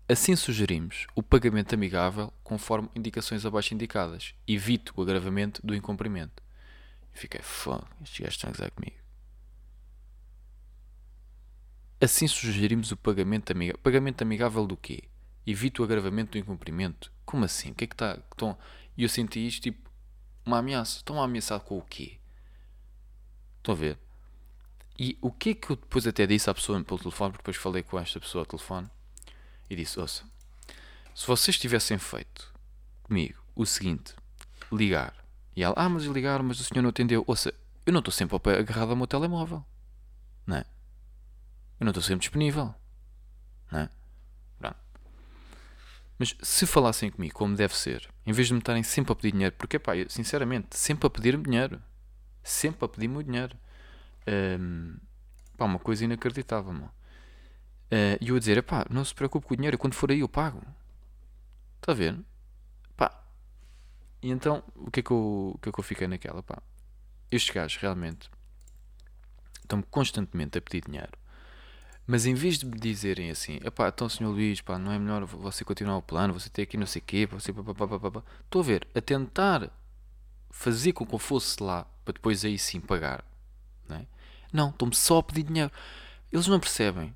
Assim 0.08 0.36
sugerimos 0.36 1.06
o 1.16 1.22
pagamento 1.22 1.74
amigável 1.74 2.32
conforme 2.44 2.88
indicações 2.94 3.46
abaixo 3.46 3.74
indicadas. 3.74 4.34
Evito 4.46 4.92
o 4.96 5.02
agravamento 5.02 5.64
do 5.66 5.74
incumprimento. 5.74 6.42
Fiquei, 7.12 7.40
foda, 7.42 7.86
estes 8.02 8.20
gajos 8.20 8.34
estão 8.34 8.66
a 8.66 8.70
comigo. 8.70 9.01
Assim 12.02 12.26
sugerimos 12.26 12.90
o 12.90 12.96
pagamento 12.96 13.52
amigável. 13.52 13.78
Pagamento 13.80 14.22
amigável 14.22 14.66
do 14.66 14.76
quê? 14.76 15.04
Evito 15.46 15.82
o 15.82 15.84
agravamento 15.84 16.32
do 16.32 16.38
incumprimento? 16.38 17.12
Como 17.24 17.44
assim? 17.44 17.70
O 17.70 17.74
que 17.76 17.84
é 17.84 17.86
que 17.86 17.94
está. 17.94 18.18
Estão... 18.32 18.58
E 18.96 19.04
eu 19.04 19.08
senti 19.08 19.46
isto 19.46 19.62
tipo 19.62 19.88
uma 20.44 20.58
ameaça. 20.58 20.96
Estão 20.96 21.20
a 21.20 21.24
ameaçar 21.24 21.60
com 21.60 21.78
o 21.78 21.82
quê? 21.82 22.18
Estão 23.58 23.74
a 23.74 23.78
ver? 23.78 23.98
E 24.98 25.16
o 25.20 25.30
que 25.30 25.50
é 25.50 25.54
que 25.54 25.70
eu 25.70 25.76
depois 25.76 26.04
até 26.04 26.26
disse 26.26 26.50
à 26.50 26.54
pessoa 26.54 26.82
pelo 26.82 26.98
telefone, 26.98 27.30
porque 27.30 27.42
depois 27.42 27.56
falei 27.56 27.84
com 27.84 27.98
esta 27.98 28.18
pessoa 28.18 28.42
ao 28.42 28.46
telefone 28.46 28.90
e 29.70 29.76
disse: 29.76 30.00
Ouça, 30.00 30.24
se 31.14 31.24
vocês 31.24 31.56
tivessem 31.56 31.98
feito 31.98 32.52
comigo 33.04 33.40
o 33.54 33.64
seguinte, 33.64 34.14
ligar, 34.72 35.14
e 35.54 35.62
ela, 35.62 35.74
ah, 35.76 35.88
mas 35.88 36.02
ligaram, 36.04 36.44
mas 36.44 36.58
o 36.58 36.64
senhor 36.64 36.82
não 36.82 36.90
atendeu. 36.90 37.22
Ouça, 37.28 37.54
eu 37.86 37.92
não 37.92 38.00
estou 38.00 38.12
sempre 38.12 38.36
agarrado 38.58 38.90
ao 38.90 38.96
meu 38.96 39.06
telemóvel, 39.06 39.64
não 40.44 40.56
é? 40.56 40.64
Eu 41.82 41.84
não 41.84 41.90
estou 41.90 42.02
sempre 42.04 42.20
disponível. 42.20 42.72
Não 43.72 43.80
é? 43.80 43.88
Pronto. 44.56 44.76
Mas 46.16 46.36
se 46.40 46.64
falassem 46.64 47.10
comigo 47.10 47.34
como 47.34 47.56
deve 47.56 47.76
ser, 47.76 48.08
em 48.24 48.32
vez 48.32 48.46
de 48.46 48.54
me 48.54 48.60
estarem 48.60 48.84
sempre 48.84 49.12
a 49.12 49.16
pedir 49.16 49.32
dinheiro, 49.32 49.56
porque 49.58 49.80
pá, 49.80 49.96
eu, 49.96 50.08
sinceramente, 50.08 50.76
sempre 50.76 51.08
a 51.08 51.10
pedir-me 51.10 51.42
dinheiro. 51.42 51.82
Sempre 52.40 52.84
a 52.84 52.88
pedir-me 52.88 53.16
o 53.16 53.22
dinheiro. 53.24 53.58
Um, 54.60 54.96
pá, 55.56 55.64
uma 55.64 55.80
coisa 55.80 56.04
inacreditável, 56.04 56.72
mano. 56.72 56.92
Uh, 57.90 58.14
e 58.20 58.28
eu 58.28 58.36
a 58.36 58.38
dizer, 58.38 58.62
pá, 58.62 58.86
não 58.88 59.04
se 59.04 59.12
preocupe 59.12 59.48
com 59.48 59.54
o 59.54 59.56
dinheiro, 59.56 59.76
quando 59.76 59.94
for 59.94 60.12
aí 60.12 60.20
eu 60.20 60.28
pago. 60.28 60.62
Está 61.80 61.90
a 61.90 61.94
ver? 61.96 62.16
Pá. 62.96 63.24
E 64.22 64.30
então, 64.30 64.62
o 64.76 64.88
que 64.88 65.00
é 65.00 65.02
que 65.02 65.10
eu, 65.10 65.52
o 65.56 65.58
que 65.60 65.68
é 65.68 65.72
que 65.72 65.80
eu 65.80 65.84
fiquei 65.84 66.06
naquela, 66.06 66.44
pá? 66.44 66.62
Estes 67.28 67.52
gajos 67.52 67.82
realmente 67.82 68.30
estão-me 69.62 69.82
constantemente 69.90 70.56
a 70.56 70.62
pedir 70.62 70.84
dinheiro. 70.86 71.20
Mas 72.06 72.26
em 72.26 72.34
vez 72.34 72.58
de 72.58 72.66
me 72.66 72.78
dizerem 72.78 73.30
assim, 73.30 73.58
pá, 73.74 73.88
então 73.88 74.08
senhor 74.08 74.30
Luís, 74.30 74.60
pá, 74.60 74.78
não 74.78 74.92
é 74.92 74.98
melhor 74.98 75.24
você 75.24 75.64
continuar 75.64 75.96
o 75.96 76.02
plano, 76.02 76.34
você 76.34 76.50
ter 76.50 76.62
aqui 76.62 76.76
não 76.76 76.86
sei 76.86 77.00
o 77.00 77.04
quê, 77.04 77.26
você 77.26 77.52
Estou 77.52 78.60
a 78.60 78.64
ver, 78.64 78.86
a 78.94 79.00
tentar 79.00 79.70
fazer 80.50 80.92
com 80.92 81.06
que 81.06 81.14
eu 81.14 81.18
fosse 81.18 81.62
lá 81.62 81.86
para 82.04 82.14
depois 82.14 82.44
aí 82.44 82.58
sim 82.58 82.80
pagar. 82.80 83.24
Não, 83.88 83.96
é? 83.96 84.06
não 84.52 84.70
estão-me 84.70 84.94
só 84.94 85.18
a 85.18 85.22
pedir 85.22 85.44
dinheiro. 85.44 85.70
Eles 86.30 86.46
não 86.46 86.58
percebem 86.58 87.14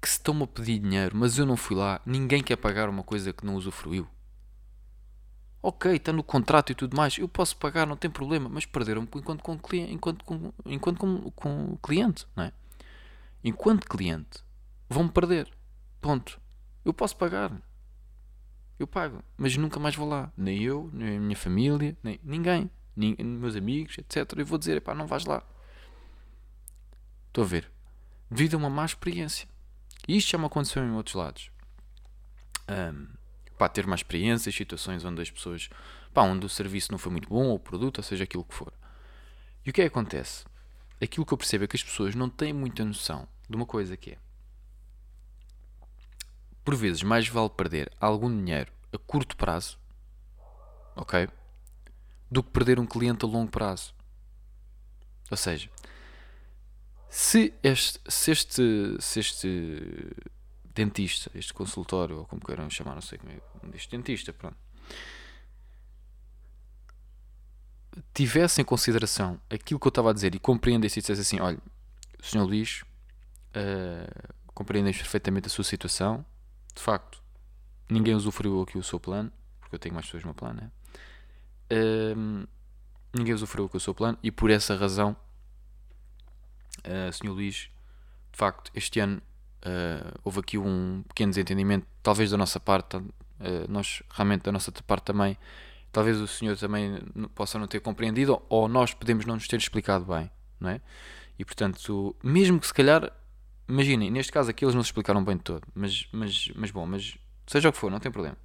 que 0.00 0.08
se 0.08 0.18
estão-me 0.18 0.44
a 0.44 0.46
pedir 0.46 0.78
dinheiro, 0.78 1.16
mas 1.16 1.36
eu 1.36 1.44
não 1.44 1.56
fui 1.56 1.76
lá, 1.76 2.00
ninguém 2.06 2.42
quer 2.42 2.56
pagar 2.56 2.88
uma 2.88 3.02
coisa 3.02 3.32
que 3.32 3.44
não 3.44 3.56
usufruiu. 3.56 4.06
Ok, 5.62 5.96
está 5.96 6.12
no 6.12 6.22
contrato 6.22 6.70
e 6.70 6.74
tudo 6.74 6.96
mais, 6.96 7.18
eu 7.18 7.26
posso 7.26 7.56
pagar, 7.56 7.86
não 7.86 7.96
tem 7.96 8.08
problema, 8.08 8.48
mas 8.48 8.64
perderam-me 8.64 9.08
enquanto, 9.16 9.42
com, 9.42 9.58
enquanto, 9.74 10.24
com, 10.24 10.52
enquanto 10.64 10.98
com, 10.98 11.30
com 11.32 11.76
cliente, 11.82 12.24
não 12.36 12.44
é? 12.44 12.52
Enquanto 13.46 13.86
cliente, 13.86 14.42
vão-me 14.88 15.08
perder. 15.08 15.48
Ponto. 16.00 16.40
Eu 16.84 16.92
posso 16.92 17.16
pagar. 17.16 17.52
Eu 18.76 18.88
pago, 18.88 19.22
mas 19.36 19.56
nunca 19.56 19.78
mais 19.78 19.94
vou 19.94 20.08
lá. 20.08 20.32
Nem 20.36 20.64
eu, 20.64 20.90
nem 20.92 21.16
a 21.16 21.20
minha 21.20 21.36
família, 21.36 21.96
nem 22.02 22.18
ninguém. 22.24 22.68
Nem 22.96 23.14
meus 23.14 23.54
amigos, 23.54 23.98
etc. 23.98 24.36
Eu 24.36 24.44
vou 24.44 24.58
dizer, 24.58 24.80
pá, 24.80 24.96
não 24.96 25.06
vais 25.06 25.26
lá. 25.26 25.44
Estou 27.28 27.44
a 27.44 27.46
ver. 27.46 27.70
Devido 28.28 28.54
a 28.54 28.56
uma 28.56 28.68
má 28.68 28.84
experiência. 28.84 29.48
E 30.08 30.16
isto 30.16 30.32
já 30.32 30.38
me 30.38 30.46
aconteceu 30.46 30.82
em 30.82 30.90
outros 30.90 31.14
lados. 31.14 31.48
Um, 32.68 33.06
pá, 33.56 33.68
ter 33.68 33.86
mais 33.86 34.00
experiências, 34.00 34.56
situações 34.56 35.04
onde 35.04 35.22
as 35.22 35.30
pessoas, 35.30 35.70
pá, 36.12 36.22
onde 36.22 36.44
o 36.44 36.48
serviço 36.48 36.90
não 36.90 36.98
foi 36.98 37.12
muito 37.12 37.28
bom, 37.28 37.44
ou 37.46 37.54
o 37.54 37.60
produto, 37.60 37.98
ou 37.98 38.02
seja, 38.02 38.24
aquilo 38.24 38.42
que 38.42 38.54
for. 38.54 38.72
E 39.64 39.70
o 39.70 39.72
que 39.72 39.82
é 39.82 39.84
que 39.84 39.88
acontece? 39.88 40.44
Aquilo 41.00 41.24
que 41.24 41.32
eu 41.32 41.38
percebo 41.38 41.62
é 41.62 41.68
que 41.68 41.76
as 41.76 41.84
pessoas 41.84 42.12
não 42.16 42.28
têm 42.28 42.52
muita 42.52 42.84
noção 42.84 43.28
de 43.48 43.56
uma 43.56 43.66
coisa 43.66 43.96
que 43.96 44.12
é. 44.12 44.18
Por 46.64 46.74
vezes, 46.74 47.02
mais 47.02 47.28
vale 47.28 47.50
perder 47.50 47.90
algum 48.00 48.28
dinheiro 48.28 48.72
a 48.92 48.98
curto 48.98 49.36
prazo, 49.36 49.78
ok? 50.96 51.28
Do 52.30 52.42
que 52.42 52.50
perder 52.50 52.80
um 52.80 52.86
cliente 52.86 53.24
a 53.24 53.28
longo 53.28 53.50
prazo. 53.50 53.94
Ou 55.30 55.36
seja, 55.36 55.70
se 57.08 57.54
este, 57.62 58.00
se 58.08 58.30
este, 58.30 58.96
se 59.00 59.20
este 59.20 60.12
dentista, 60.74 61.30
este 61.34 61.54
consultório, 61.54 62.18
ou 62.18 62.24
como 62.26 62.44
queiram 62.44 62.68
chamar, 62.68 62.94
não 62.94 63.02
sei 63.02 63.18
como 63.18 63.32
é, 63.32 63.40
este 63.74 63.96
dentista, 63.96 64.32
pronto, 64.32 64.56
tivesse 68.12 68.60
em 68.60 68.64
consideração 68.64 69.40
aquilo 69.48 69.80
que 69.80 69.86
eu 69.86 69.90
estava 69.90 70.10
a 70.10 70.12
dizer 70.12 70.34
e 70.34 70.38
compreendesse 70.38 70.98
e 70.98 71.02
dissesse 71.02 71.20
assim: 71.20 71.40
olha, 71.40 71.58
Sr. 72.20 72.42
Luís, 72.42 72.84
uh, 73.56 74.64
perfeitamente 74.98 75.46
a 75.46 75.50
sua 75.50 75.64
situação, 75.64 76.24
de 76.74 76.82
facto, 76.82 77.22
ninguém 77.88 78.14
usufruiu 78.14 78.60
aqui 78.62 78.76
o 78.76 78.82
seu 78.82 79.00
plano, 79.00 79.32
porque 79.60 79.74
eu 79.74 79.78
tenho 79.78 79.94
mais 79.94 80.06
pessoas 80.06 80.22
no 80.22 80.28
meu 80.28 80.34
plano, 80.34 80.60
né? 80.60 80.70
Uh, 81.72 82.46
ninguém 83.12 83.34
usufruiu 83.34 83.66
aqui 83.66 83.76
o 83.76 83.80
seu 83.80 83.94
plano 83.94 84.18
e 84.22 84.30
por 84.30 84.50
essa 84.50 84.76
razão 84.76 85.16
uh, 86.84 87.12
Sr. 87.12 87.30
Luís, 87.30 87.70
de 88.30 88.38
facto, 88.38 88.70
este 88.74 89.00
ano 89.00 89.22
uh, 89.64 90.20
houve 90.22 90.40
aqui 90.40 90.58
um 90.58 91.02
pequeno 91.08 91.30
desentendimento, 91.30 91.86
talvez 92.02 92.30
da 92.30 92.36
nossa 92.36 92.60
parte, 92.60 93.00
nós 93.68 94.02
realmente 94.10 94.44
da 94.44 94.52
nossa 94.52 94.72
parte 94.72 95.04
também, 95.04 95.36
talvez 95.92 96.18
o 96.18 96.26
senhor 96.26 96.56
também 96.56 96.98
possa 97.34 97.58
não 97.58 97.66
ter 97.66 97.80
compreendido, 97.80 98.40
ou 98.48 98.66
nós 98.66 98.94
podemos 98.94 99.26
não 99.26 99.34
nos 99.34 99.46
ter 99.46 99.58
explicado 99.58 100.06
bem, 100.06 100.30
não 100.58 100.70
é? 100.70 100.80
E 101.38 101.44
portanto, 101.44 102.16
mesmo 102.22 102.58
que 102.58 102.66
se 102.66 102.72
calhar, 102.72 103.12
imaginem, 103.68 104.10
neste 104.10 104.32
caso 104.32 104.50
aqui 104.50 104.64
eles 104.64 104.74
não 104.74 104.82
se 104.82 104.88
explicaram 104.88 105.24
bem 105.24 105.36
de 105.36 105.42
todo, 105.42 105.66
mas, 105.74 106.08
mas, 106.12 106.50
mas 106.54 106.70
bom, 106.70 106.86
mas 106.86 107.16
seja 107.46 107.68
o 107.68 107.72
que 107.72 107.78
for, 107.78 107.90
não 107.90 108.00
tem 108.00 108.12
problema. 108.12 108.36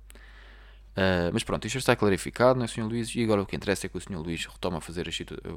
Uh, 0.92 1.32
mas 1.32 1.44
pronto, 1.44 1.66
isto 1.66 1.78
está 1.78 1.96
clarificado, 1.96 2.60
não 2.60 2.66
é, 2.66 2.68
Sr. 2.68 2.84
Luís? 2.84 3.16
E 3.16 3.24
agora 3.24 3.42
o 3.42 3.46
que 3.46 3.56
interessa 3.56 3.86
é 3.86 3.90
que 3.90 3.98
o 3.98 4.02
Sr. 4.02 4.18
Luís 4.18 4.46
retoma 4.46 4.80
a 4.80 4.82
fazer 4.82 5.08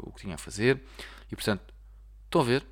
o 0.02 0.12
que 0.12 0.21
tinha 0.21 0.37
a 0.37 0.38
fazer, 0.38 0.80
e 1.30 1.35
portanto, 1.35 1.75
Estão 2.35 2.42
a 2.42 2.44
ver? 2.47 2.66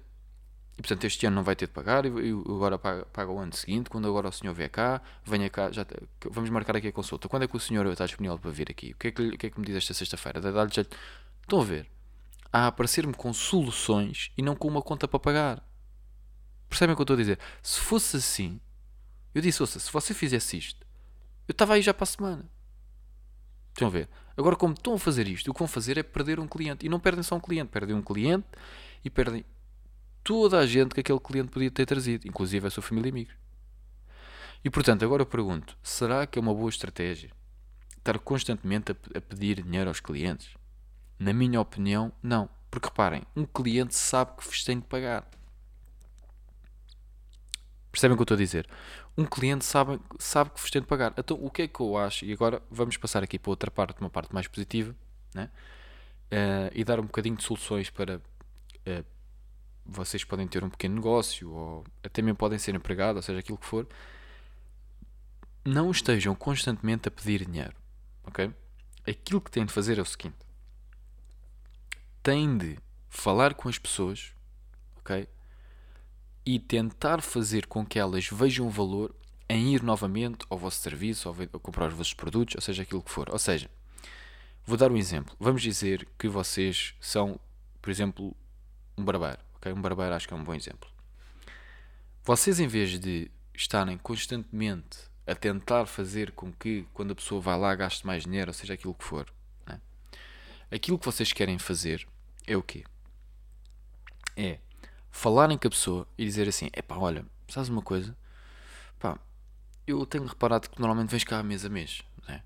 E 0.77 0.83
portanto 0.83 1.05
este 1.05 1.25
ano 1.25 1.37
não 1.37 1.45
vai 1.45 1.55
ter 1.55 1.67
de 1.67 1.73
pagar, 1.73 2.05
e 2.05 2.09
agora 2.09 2.77
paga, 2.77 3.05
paga, 3.07 3.31
o 3.31 3.39
ano 3.39 3.53
seguinte, 3.55 3.89
quando 3.89 4.09
agora 4.09 4.29
o 4.29 4.33
senhor 4.33 4.53
vier 4.55 4.69
cá, 4.69 5.01
venha 5.25 5.49
cá, 5.49 5.71
já, 5.71 5.87
vamos 6.29 6.51
marcar 6.51 6.75
aqui 6.75 6.89
a 6.89 6.93
consulta. 6.93 7.29
Quando 7.29 7.45
é 7.45 7.47
que 7.47 7.57
o 7.57 7.61
senhor 7.61 7.87
está 7.87 8.05
disponível 8.05 8.37
para 8.41 8.51
vir 8.51 8.69
aqui? 8.73 8.91
O 8.91 8.97
que 8.97 9.07
é 9.07 9.11
que, 9.13 9.37
que, 9.37 9.47
é 9.47 9.51
que 9.51 9.61
me 9.61 9.65
diz 9.65 9.77
esta 9.77 9.95
sexta-feira? 9.95 10.41
Estão 10.41 11.61
a 11.61 11.65
ver? 11.65 11.89
A 12.53 12.67
aparecer-me 12.67 13.15
com 13.15 13.33
soluções 13.33 14.33
e 14.37 14.43
não 14.43 14.57
com 14.57 14.67
uma 14.67 14.83
conta 14.83 15.07
para 15.07 15.21
pagar. 15.21 15.65
Percebem 16.73 16.95
o 16.95 16.97
que 16.97 17.03
eu 17.03 17.05
estou 17.05 17.15
a 17.15 17.19
dizer? 17.19 17.39
Se 17.63 17.79
fosse 17.81 18.17
assim, 18.17 18.59
eu 19.35 19.43
disse, 19.43 19.63
ouça, 19.63 19.79
se 19.79 19.93
você 19.93 20.15
fizesse 20.15 20.57
isto, 20.57 20.87
eu 21.47 21.53
estava 21.53 21.75
aí 21.75 21.83
já 21.83 21.93
para 21.93 22.05
a 22.05 22.07
semana. 22.07 22.51
Estão 23.75 23.89
a 23.89 23.91
ver? 23.91 24.09
Agora, 24.39 24.57
como 24.57 24.73
estão 24.73 24.95
a 24.95 24.99
fazer 24.99 25.29
isto, 25.29 25.51
o 25.51 25.53
que 25.53 25.59
vão 25.59 25.69
fazer 25.69 25.99
é 25.99 26.03
perder 26.03 26.41
um 26.41 26.49
cliente. 26.49 26.87
E 26.87 26.89
não 26.89 26.99
perdem 26.99 27.23
só 27.23 27.35
um 27.35 27.41
cliente, 27.41 27.69
perdem 27.69 27.95
um 27.95 28.01
cliente 28.01 28.47
e 29.05 29.11
perdem 29.11 29.45
toda 30.25 30.59
a 30.59 30.67
gente 30.67 30.95
que 30.95 31.01
aquele 31.01 31.21
cliente 31.21 31.51
podia 31.51 31.71
ter 31.71 31.85
trazido, 31.85 32.27
inclusive 32.27 32.67
a 32.67 32.71
sua 32.71 32.83
família 32.83 33.09
e 33.09 33.13
amigos. 33.13 33.35
E 34.65 34.71
portanto, 34.71 35.05
agora 35.05 35.21
eu 35.21 35.27
pergunto: 35.27 35.77
será 35.83 36.27
que 36.27 36.39
é 36.39 36.41
uma 36.41 36.55
boa 36.55 36.71
estratégia 36.71 37.31
estar 37.99 38.19
constantemente 38.19 38.93
a, 38.93 39.19
a 39.19 39.21
pedir 39.21 39.63
dinheiro 39.63 39.91
aos 39.91 40.01
clientes? 40.01 40.49
Na 41.19 41.35
minha 41.35 41.61
opinião, 41.61 42.11
não. 42.23 42.49
Porque 42.71 42.89
reparem, 42.89 43.25
um 43.37 43.45
cliente 43.45 43.95
sabe 43.95 44.39
que 44.39 44.47
vos 44.47 44.65
tem 44.65 44.81
de 44.81 44.87
pagar. 44.87 45.31
Percebem 47.93 48.15
o 48.15 48.17
que 48.17 48.23
eu 48.23 48.25
estou 48.25 48.35
a 48.37 48.39
dizer? 48.39 48.67
Um 49.19 49.27
cliente 49.27 49.67
sabe, 49.67 50.01
sabe 50.19 50.51
que 50.51 50.61
vos 50.61 50.71
tem 50.71 50.81
de 50.81 50.89
pagar. 50.89 51.13
Então, 51.17 51.39
o 51.39 51.51
que 51.51 51.63
é 51.63 51.69
que 51.69 51.79
eu 51.79 51.99
acho? 51.99 52.25
E 52.25 52.33
agora 52.33 52.63
vamos 52.71 52.97
passar 52.97 53.23
aqui 53.23 53.39
para 53.39 53.51
outra 53.51 53.71
parte, 53.71 54.01
uma 54.01 54.09
parte 54.09 54.33
mais 54.33 54.49
positiva, 54.49 54.97
né? 55.35 55.51
Uh, 56.33 56.73
e 56.73 56.83
dar 56.83 56.99
um 56.99 57.03
bocadinho 57.03 57.37
de 57.37 57.45
soluções 57.45 57.91
para 57.91 58.17
uh, 58.17 59.05
vocês 59.85 60.25
podem 60.25 60.49
ter 60.49 60.65
um 60.65 60.71
pequeno 60.71 60.95
negócio 60.95 61.51
ou 61.51 61.85
até 62.03 62.23
mesmo 62.23 62.37
podem 62.37 62.59
ser 62.59 62.75
empregados, 62.75 63.17
ou 63.17 63.23
seja, 63.23 63.41
aquilo 63.41 63.59
que 63.59 63.67
for, 63.67 63.87
não 65.63 65.91
estejam 65.91 66.35
constantemente 66.35 67.09
a 67.09 67.11
pedir 67.11 67.45
dinheiro, 67.45 67.77
ok? 68.25 68.51
Aquilo 69.07 69.43
que 69.43 69.51
têm 69.51 69.67
de 69.67 69.73
fazer 69.73 69.99
é 69.99 70.03
o 70.03 70.07
seguinte: 70.07 70.39
têm 72.23 72.57
de 72.57 72.79
falar 73.11 73.53
com 73.53 73.69
as 73.69 73.79
pessoas, 73.79 74.33
ok? 74.97 75.29
E 76.45 76.59
tentar 76.59 77.23
fazer 77.23 77.67
com 77.67 77.87
que 77.87 77.99
elas 77.99 78.27
vejam 78.29 78.69
valor 78.69 79.15
em 79.49 79.75
ir 79.75 79.83
novamente 79.83 80.45
ao 80.49 80.59
vosso 80.59 80.81
serviço 80.81 81.29
ou 81.29 81.61
comprar 81.61 81.89
os 81.89 81.95
vossos 81.95 82.15
produtos, 82.15 82.55
ou 82.57 82.61
seja, 82.61 82.83
aquilo 82.83 83.03
que 83.03 83.11
for. 83.11 83.31
Ou 83.31 83.39
seja, 83.39 83.71
vou 84.65 84.77
dar 84.77 84.91
um 84.91 84.97
exemplo. 84.97 85.37
Vamos 85.39 85.63
dizer 85.63 86.09
que 86.19 86.29
vocês 86.29 86.95
são, 87.01 87.39
por 87.81 87.91
exemplo, 87.91 88.35
um 88.97 89.05
barbeiro 89.05 89.39
Okay? 89.63 89.73
Um 89.73 89.81
barbeiro 89.81 90.13
acho 90.13 90.27
que 90.27 90.35
é 90.35 90.37
um 90.37 90.43
bom 90.43 90.55
exemplo. 90.55 90.91
Vocês, 92.25 92.59
em 92.59 92.67
vez 92.67 92.99
de 92.99 93.31
estarem 93.55 93.97
constantemente 93.97 94.99
a 95.25 95.37
tentar 95.37 95.87
fazer 95.87 96.33
com 96.33 96.53
que, 96.53 96.85
quando 96.93 97.13
a 97.13 97.15
pessoa 97.15 97.41
vai 97.41 97.57
lá, 97.57 97.75
gaste 97.77 98.05
mais 98.05 98.25
dinheiro, 98.25 98.51
ou 98.51 98.55
seja, 98.55 98.75
aquilo 98.75 98.95
que 98.95 99.05
for, 99.05 99.33
né? 99.65 99.81
aquilo 100.71 100.99
que 100.99 101.07
vocês 101.07 101.33
querem 101.33 101.59
fazer 101.59 102.07
é 102.45 102.57
o 102.57 102.63
quê? 102.63 102.85
É 104.37 104.59
falarem 105.13 105.59
com 105.59 105.69
a 105.69 105.71
pessoa 105.71 106.09
e 106.19 106.25
dizer 106.25 106.49
assim: 106.49 106.71
é 106.73 106.83
pá, 106.83 106.97
olha, 106.97 107.25
sabes 107.49 107.69
uma 107.69 107.83
coisa? 107.83 108.17
Pá, 108.99 109.19
eu 109.87 110.05
tenho 110.07 110.25
reparado 110.25 110.69
que 110.69 110.81
normalmente 110.81 111.11
vens 111.11 111.23
cá 111.23 111.43
mês 111.43 111.65
a 111.65 111.69
mês, 111.69 112.03
né? 112.27 112.43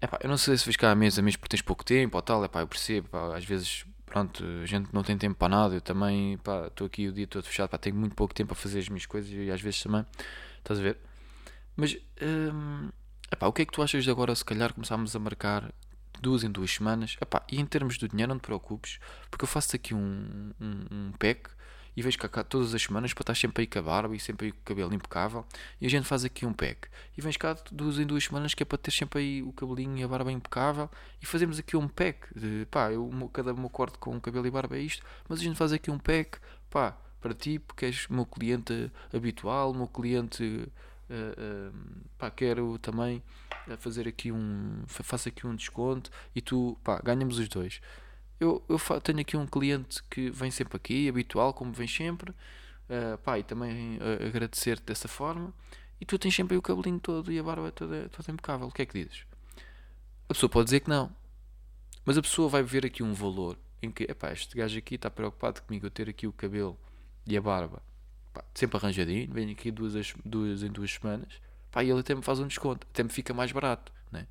Epá, 0.00 0.18
eu 0.22 0.28
não 0.30 0.38
sei 0.38 0.56
se 0.56 0.64
vens 0.64 0.76
cá 0.76 0.94
mês 0.94 1.18
a 1.18 1.22
mês 1.22 1.36
porque 1.36 1.56
tens 1.56 1.62
pouco 1.62 1.84
tempo 1.84 2.16
ou 2.16 2.22
tal, 2.22 2.44
epá, 2.44 2.60
eu 2.60 2.68
percebo, 2.68 3.08
às 3.34 3.44
vezes 3.44 3.84
pronto, 4.06 4.44
a 4.62 4.66
gente 4.66 4.88
não 4.94 5.02
tem 5.02 5.18
tempo 5.18 5.36
para 5.36 5.48
nada, 5.48 5.74
eu 5.74 5.80
também, 5.80 6.38
estou 6.68 6.86
aqui 6.86 7.08
o 7.08 7.12
dia 7.12 7.26
todo 7.26 7.44
fechado, 7.44 7.68
pá, 7.68 7.76
tenho 7.76 7.96
muito 7.96 8.14
pouco 8.14 8.32
tempo 8.32 8.48
para 8.48 8.56
fazer 8.56 8.78
as 8.78 8.88
minhas 8.88 9.04
coisas 9.04 9.30
e 9.30 9.50
às 9.50 9.60
vezes 9.60 9.82
também, 9.82 10.06
estás 10.58 10.78
a 10.78 10.82
ver? 10.82 10.98
Mas, 11.74 11.98
hum, 12.22 12.88
epá, 13.30 13.46
o 13.48 13.52
que 13.52 13.62
é 13.62 13.66
que 13.66 13.72
tu 13.72 13.82
achas 13.82 14.04
de 14.04 14.10
agora, 14.10 14.34
se 14.34 14.44
calhar, 14.44 14.72
começarmos 14.72 15.14
a 15.14 15.18
marcar 15.18 15.72
duas 16.20 16.44
em 16.44 16.50
duas 16.50 16.70
semanas, 16.70 17.16
epá, 17.20 17.44
e 17.50 17.60
em 17.60 17.66
termos 17.66 17.98
do 17.98 18.08
dinheiro, 18.08 18.32
não 18.32 18.38
te 18.38 18.42
preocupes, 18.42 18.98
porque 19.30 19.44
eu 19.44 19.48
faço 19.48 19.76
aqui 19.76 19.94
um, 19.94 20.52
um, 20.60 20.86
um 20.90 21.12
pack 21.18 21.50
e 21.96 22.02
vejo 22.02 22.18
cá, 22.18 22.44
todas 22.44 22.74
as 22.74 22.82
semanas 22.82 23.14
para 23.14 23.22
estar 23.22 23.34
sempre 23.34 23.62
aí 23.62 23.66
com 23.66 23.78
a 23.78 23.82
barba 23.82 24.14
e 24.14 24.20
sempre 24.20 24.46
aí 24.46 24.52
com 24.52 24.60
o 24.60 24.64
cabelo 24.64 24.92
impecável. 24.92 25.46
E 25.80 25.86
a 25.86 25.90
gente 25.90 26.06
faz 26.06 26.26
aqui 26.26 26.44
um 26.44 26.52
pack. 26.52 26.88
E 27.16 27.22
vens 27.22 27.38
cá 27.38 27.56
duas 27.72 27.98
em 27.98 28.06
duas 28.06 28.24
semanas 28.24 28.52
que 28.52 28.62
é 28.62 28.66
para 28.66 28.76
ter 28.76 28.90
sempre 28.90 29.20
aí 29.20 29.42
o 29.42 29.50
cabelinho 29.50 29.96
e 29.96 30.02
a 30.02 30.08
barba 30.08 30.30
impecável. 30.30 30.90
E 31.22 31.26
fazemos 31.26 31.58
aqui 31.58 31.74
um 31.74 31.88
pack. 31.88 32.28
De, 32.38 32.66
pá, 32.70 32.92
eu, 32.92 33.10
cada 33.32 33.54
um 33.54 33.64
acordo 33.64 33.98
com 33.98 34.20
cabelo 34.20 34.46
e 34.46 34.50
barba 34.50 34.76
é 34.76 34.80
isto. 34.80 35.02
Mas 35.26 35.40
a 35.40 35.42
gente 35.42 35.56
faz 35.56 35.72
aqui 35.72 35.90
um 35.90 35.98
pack, 35.98 36.38
pá, 36.68 36.98
para 37.18 37.32
ti 37.32 37.58
porque 37.58 37.86
és 37.86 38.06
meu 38.08 38.26
cliente 38.26 38.92
habitual, 39.10 39.72
meu 39.72 39.88
cliente 39.88 40.44
uh, 41.08 41.72
uh, 41.72 41.74
pá, 42.18 42.30
quero 42.30 42.78
também 42.78 43.22
fazer 43.78 44.06
aqui 44.06 44.30
um 44.30 44.84
faço 44.86 45.28
aqui 45.28 45.46
um 45.46 45.56
desconto 45.56 46.10
e 46.34 46.40
tu 46.40 46.78
pá, 46.84 47.00
ganhamos 47.02 47.38
os 47.38 47.48
dois. 47.48 47.80
Eu, 48.38 48.62
eu 48.68 48.78
tenho 49.00 49.20
aqui 49.20 49.36
um 49.36 49.46
cliente 49.46 50.02
que 50.04 50.30
vem 50.30 50.50
sempre 50.50 50.76
aqui, 50.76 51.08
habitual, 51.08 51.54
como 51.54 51.72
vem 51.72 51.88
sempre, 51.88 52.30
uh, 52.30 53.16
pá, 53.24 53.38
e 53.38 53.42
também 53.42 53.96
uh, 53.96 54.26
agradecer-te 54.26 54.84
dessa 54.84 55.08
forma. 55.08 55.52
E 56.00 56.04
tu 56.04 56.18
tens 56.18 56.34
sempre 56.34 56.56
o 56.56 56.62
cabelinho 56.62 57.00
todo 57.00 57.32
e 57.32 57.38
a 57.38 57.42
barba 57.42 57.72
toda, 57.72 58.08
toda 58.10 58.30
impecável. 58.30 58.66
O 58.66 58.72
que 58.72 58.82
é 58.82 58.86
que 58.86 59.02
dizes? 59.04 59.24
A 60.28 60.34
pessoa 60.34 60.50
pode 60.50 60.66
dizer 60.66 60.80
que 60.80 60.90
não, 60.90 61.10
mas 62.04 62.18
a 62.18 62.22
pessoa 62.22 62.48
vai 62.48 62.62
ver 62.62 62.84
aqui 62.84 63.02
um 63.02 63.14
valor 63.14 63.58
em 63.82 63.90
que, 63.90 64.04
epá, 64.04 64.32
este 64.32 64.56
gajo 64.56 64.76
aqui 64.78 64.96
está 64.96 65.10
preocupado 65.10 65.62
comigo 65.62 65.86
eu 65.86 65.90
ter 65.90 66.08
aqui 66.08 66.26
o 66.26 66.32
cabelo 66.32 66.78
e 67.26 67.36
a 67.36 67.40
barba 67.40 67.82
pá, 68.36 68.44
sempre 68.54 68.76
arranjadinho, 68.76 69.32
vem 69.32 69.50
aqui 69.50 69.70
duas, 69.70 70.14
duas 70.24 70.62
em 70.62 70.70
duas 70.70 70.92
semanas, 70.92 71.40
pá, 71.70 71.82
e 71.82 71.90
ele 71.90 72.00
até 72.00 72.14
me 72.14 72.22
faz 72.22 72.38
um 72.38 72.46
desconto, 72.46 72.86
até 72.90 73.02
me 73.02 73.08
fica 73.08 73.32
mais 73.32 73.50
barato, 73.50 73.92
né? 74.12 74.26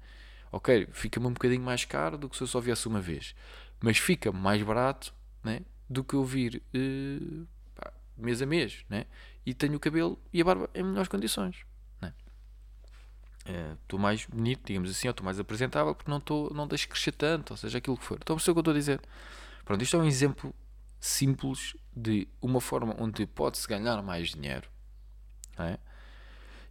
Ok, 0.52 0.88
fica-me 0.94 1.26
um 1.28 1.34
bocadinho 1.34 1.64
mais 1.64 1.84
caro 1.86 2.18
do 2.18 2.30
que 2.30 2.38
se 2.38 2.44
eu 2.44 2.48
só 2.48 2.60
viesse 2.60 2.88
uma 2.88 3.02
vez, 3.02 3.36
mas 3.82 3.98
fica 3.98 4.32
mais 4.32 4.62
barato, 4.64 5.14
né? 5.44 5.62
Do 5.90 6.04
que 6.04 6.16
eu 6.16 6.24
vir 6.24 6.62
uh, 6.74 7.48
pá, 7.76 7.94
mês 8.18 8.42
a 8.42 8.46
mês, 8.46 8.86
né? 8.90 9.06
E 9.46 9.54
tenho 9.54 9.76
o 9.76 9.80
cabelo 9.80 10.20
e 10.34 10.42
a 10.42 10.46
barba 10.46 10.70
em 10.74 10.84
melhores 10.84 11.08
condições, 11.08 11.58
né? 12.02 12.14
Estou 13.82 14.00
uh, 14.00 14.02
mais 14.02 14.26
bonito, 14.26 14.66
digamos 14.66 14.90
assim, 14.90 15.08
ou 15.08 15.12
estou 15.12 15.24
mais 15.24 15.40
apresentável 15.40 15.94
porque 15.94 16.10
não, 16.10 16.20
tô, 16.20 16.50
não 16.54 16.68
deixo 16.68 16.90
crescer 16.90 17.12
tanto, 17.12 17.52
ou 17.52 17.58
seja, 17.58 17.78
aquilo 17.78 17.98
que 17.98 18.04
for. 18.04 18.18
Estão 18.18 18.36
a 18.36 18.38
o 18.38 18.42
que 18.42 18.50
eu 18.50 18.60
estou 18.60 18.72
a 18.72 18.78
dizer? 18.78 19.02
Pronto, 19.64 19.82
isto 19.82 19.96
é 19.96 20.00
um 20.00 20.06
exemplo 20.06 20.54
simples 21.00 21.76
de 21.96 22.28
uma 22.42 22.60
forma 22.60 22.96
onde 23.00 23.26
pode-se 23.28 23.68
ganhar 23.68 24.02
mais 24.02 24.30
dinheiro. 24.30 24.68
É? 25.58 25.78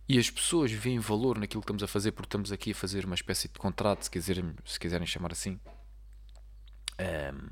E 0.09 0.19
as 0.19 0.29
pessoas 0.29 0.71
veem 0.71 0.99
valor 0.99 1.39
naquilo 1.39 1.63
que 1.63 1.65
estamos 1.65 1.83
a 1.83 1.87
fazer 1.87 2.13
porque 2.13 2.27
estamos 2.27 2.53
aqui 2.53 2.73
a 2.73 2.75
fazer 2.75 3.07
uma 3.07 3.15
espécie 3.15 3.49
de 3.49 3.59
contrato, 3.59 4.03
se 4.03 4.11
se 4.67 4.81
quiserem 4.81 5.07
chamar 5.07 5.33
assim, 5.33 5.59
um, 6.99 7.05
ehm, 7.05 7.49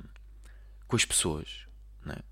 com 0.86 0.96
as 0.96 1.04
pessoas. 1.04 1.66
É? 2.06 2.22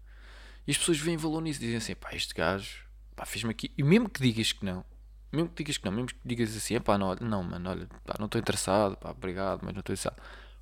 E 0.67 0.71
as 0.71 0.79
pessoas 0.79 0.99
veem 0.99 1.17
valor 1.17 1.41
nisso, 1.41 1.61
dizem 1.61 1.77
assim: 1.77 1.95
pá, 1.95 2.15
este 2.15 2.35
gajo 2.35 2.85
fez-me 3.27 3.51
aqui. 3.51 3.73
E 3.77 3.83
mesmo 3.83 4.09
que 4.09 4.21
digas 4.23 4.53
que 4.53 4.65
não, 4.65 4.85
mesmo 5.33 5.49
que 5.49 5.63
digas 5.63 5.77
que 5.77 5.85
não, 5.85 5.93
mesmo 5.93 6.09
que 6.09 6.17
digas 6.25 6.57
assim: 6.57 6.81
pá, 6.81 6.97
não, 6.97 7.15
não, 7.17 7.43
mano, 7.43 7.71
olha, 7.71 7.87
pá, 8.05 8.15
não 8.19 8.27
estou 8.27 8.41
interessado, 8.41 8.97
pá, 8.97 9.11
obrigado, 9.11 9.61
mas 9.63 9.75
não 9.75 9.81
estou 9.81 9.93
interessado 9.93 10.17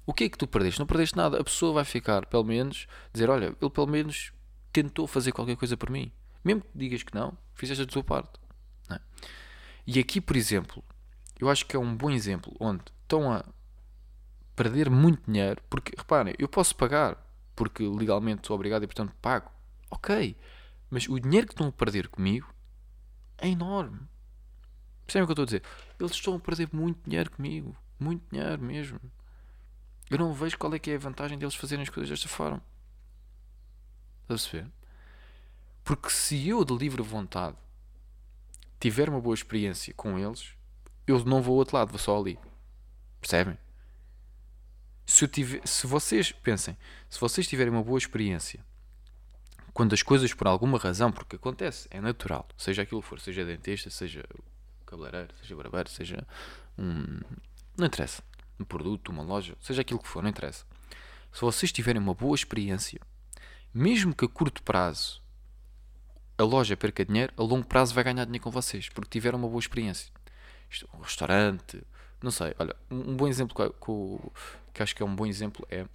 o 0.09 0.15
que 0.15 0.25
é 0.25 0.29
que 0.31 0.39
tu 0.39 0.47
perdeste? 0.47 0.81
Não 0.81 0.87
perdeste 0.87 1.15
nada. 1.15 1.39
A 1.39 1.45
pessoa 1.45 1.75
vai 1.75 1.85
ficar, 1.85 2.25
pelo 2.25 2.43
menos, 2.43 2.87
dizer: 3.13 3.29
Olha, 3.29 3.55
ele 3.61 3.71
pelo 3.71 3.87
menos 3.87 4.33
tentou 4.73 5.07
fazer 5.07 5.33
qualquer 5.33 5.55
coisa 5.55 5.77
por 5.77 5.91
mim. 5.91 6.11
Mesmo 6.43 6.63
que 6.63 6.69
digas 6.75 7.03
que 7.03 7.15
não, 7.15 7.37
fizeste 7.53 7.83
a 7.83 7.87
tua 7.87 8.03
parte. 8.03 8.41
É? 8.91 8.99
E 9.87 9.99
aqui, 9.99 10.19
por 10.19 10.35
exemplo, 10.35 10.83
eu 11.39 11.51
acho 11.51 11.67
que 11.67 11.77
é 11.77 11.79
um 11.79 11.95
bom 11.95 12.11
exemplo 12.11 12.57
onde 12.59 12.85
estão 13.03 13.31
a 13.31 13.45
perder 14.59 14.91
muito 14.91 15.23
dinheiro, 15.31 15.63
porque 15.71 15.95
reparem, 15.97 16.35
eu 16.37 16.49
posso 16.49 16.75
pagar 16.75 17.17
porque 17.55 17.85
legalmente 17.85 18.49
sou 18.49 18.57
obrigado 18.57 18.83
e 18.83 18.89
portanto 18.89 19.15
pago. 19.23 19.49
Ok, 19.89 20.37
mas 20.91 21.09
o 21.09 21.21
dinheiro 21.21 21.47
que 21.47 21.53
estão 21.53 21.69
a 21.69 21.73
perder 21.73 22.09
comigo 22.09 22.53
é 23.39 23.49
enorme. 23.49 24.01
Percebem 25.07 25.23
o 25.23 25.27
que 25.27 25.31
eu 25.31 25.45
estou 25.45 25.45
a 25.45 25.47
dizer? 25.47 25.63
Eles 25.99 26.13
estão 26.13 26.35
a 26.35 26.41
perder 26.41 26.69
muito 26.73 27.09
dinheiro 27.09 27.31
comigo. 27.31 27.77
Muito 28.01 28.29
dinheiro 28.31 28.61
mesmo. 28.61 29.01
Eu 30.11 30.19
não 30.19 30.35
vejo 30.35 30.59
qual 30.59 30.75
é 30.75 30.79
que 30.79 30.91
é 30.91 30.97
a 30.97 30.99
vantagem 30.99 31.39
deles 31.39 31.55
fazerem 31.55 31.85
as 31.85 31.89
coisas 31.89 32.11
desta 32.11 32.29
forma. 32.29 32.61
Estás 34.23 34.45
a 34.45 34.51
perceber? 34.51 34.73
Porque 35.85 36.11
se 36.11 36.49
eu 36.49 36.65
de 36.65 36.77
livre 36.77 37.01
vontade 37.03 37.57
tiver 38.81 39.09
uma 39.09 39.21
boa 39.21 39.35
experiência 39.35 39.95
com 39.95 40.19
eles, 40.19 40.53
eu 41.07 41.25
não 41.25 41.41
vou 41.41 41.55
ao 41.55 41.59
outro 41.59 41.77
lado, 41.77 41.91
vou 41.91 41.99
só 41.99 42.19
ali. 42.19 42.39
Percebem? 43.21 43.57
Se, 45.09 45.27
tiver, 45.27 45.67
se 45.67 45.87
vocês, 45.87 46.33
pensem, 46.33 46.77
se 47.09 47.19
vocês 47.19 47.47
tiverem 47.49 47.73
uma 47.73 47.83
boa 47.83 47.97
experiência, 47.97 48.63
quando 49.73 49.95
as 49.95 50.03
coisas 50.03 50.35
por 50.35 50.47
alguma 50.47 50.77
razão, 50.77 51.11
porque 51.11 51.37
acontece, 51.37 51.89
é 51.91 51.99
natural, 51.99 52.47
seja 52.59 52.83
aquilo 52.83 53.01
for, 53.01 53.19
seja 53.19 53.43
dentista, 53.43 53.89
seja 53.89 54.23
cabeleireiro, 54.85 55.33
seja 55.41 55.57
barbeiro, 55.57 55.89
seja 55.89 56.27
um. 56.77 57.21
Não 57.75 57.87
interessa 57.87 58.23
um 58.61 58.67
produto, 58.67 59.09
uma 59.09 59.23
loja, 59.23 59.57
seja 59.63 59.81
aquilo 59.81 59.99
que 59.99 60.07
for, 60.07 60.23
não 60.23 60.29
interessa. 60.29 60.67
Se 61.33 61.41
vocês 61.41 61.73
tiverem 61.73 62.03
uma 62.03 62.13
boa 62.13 62.35
experiência, 62.35 63.01
mesmo 63.73 64.15
que 64.15 64.27
a 64.27 64.29
curto 64.29 64.63
prazo 64.63 65.23
a 66.37 66.43
loja 66.43 66.77
perca 66.77 67.03
dinheiro, 67.03 67.33
a 67.35 67.43
longo 67.43 67.67
prazo 67.67 67.95
vai 67.95 68.05
ganhar 68.05 68.27
dinheiro 68.27 68.45
com 68.45 68.51
vocês, 68.51 68.91
porque 68.91 69.09
tiveram 69.09 69.39
uma 69.39 69.49
boa 69.49 69.59
experiência. 69.59 70.13
Um 70.93 71.01
restaurante, 71.01 71.83
não 72.23 72.31
sei. 72.31 72.55
Olha, 72.59 72.77
um, 72.91 73.17
bom 73.17 73.27
exemplo 73.27 73.57
que, 73.57 73.73
que, 74.79 74.83
acho 74.83 74.97
que 74.97 75.03
é 75.03 75.07
um 75.07 75.15
bom 75.15 75.27
exemplo 75.27 75.67
é, 75.71 75.87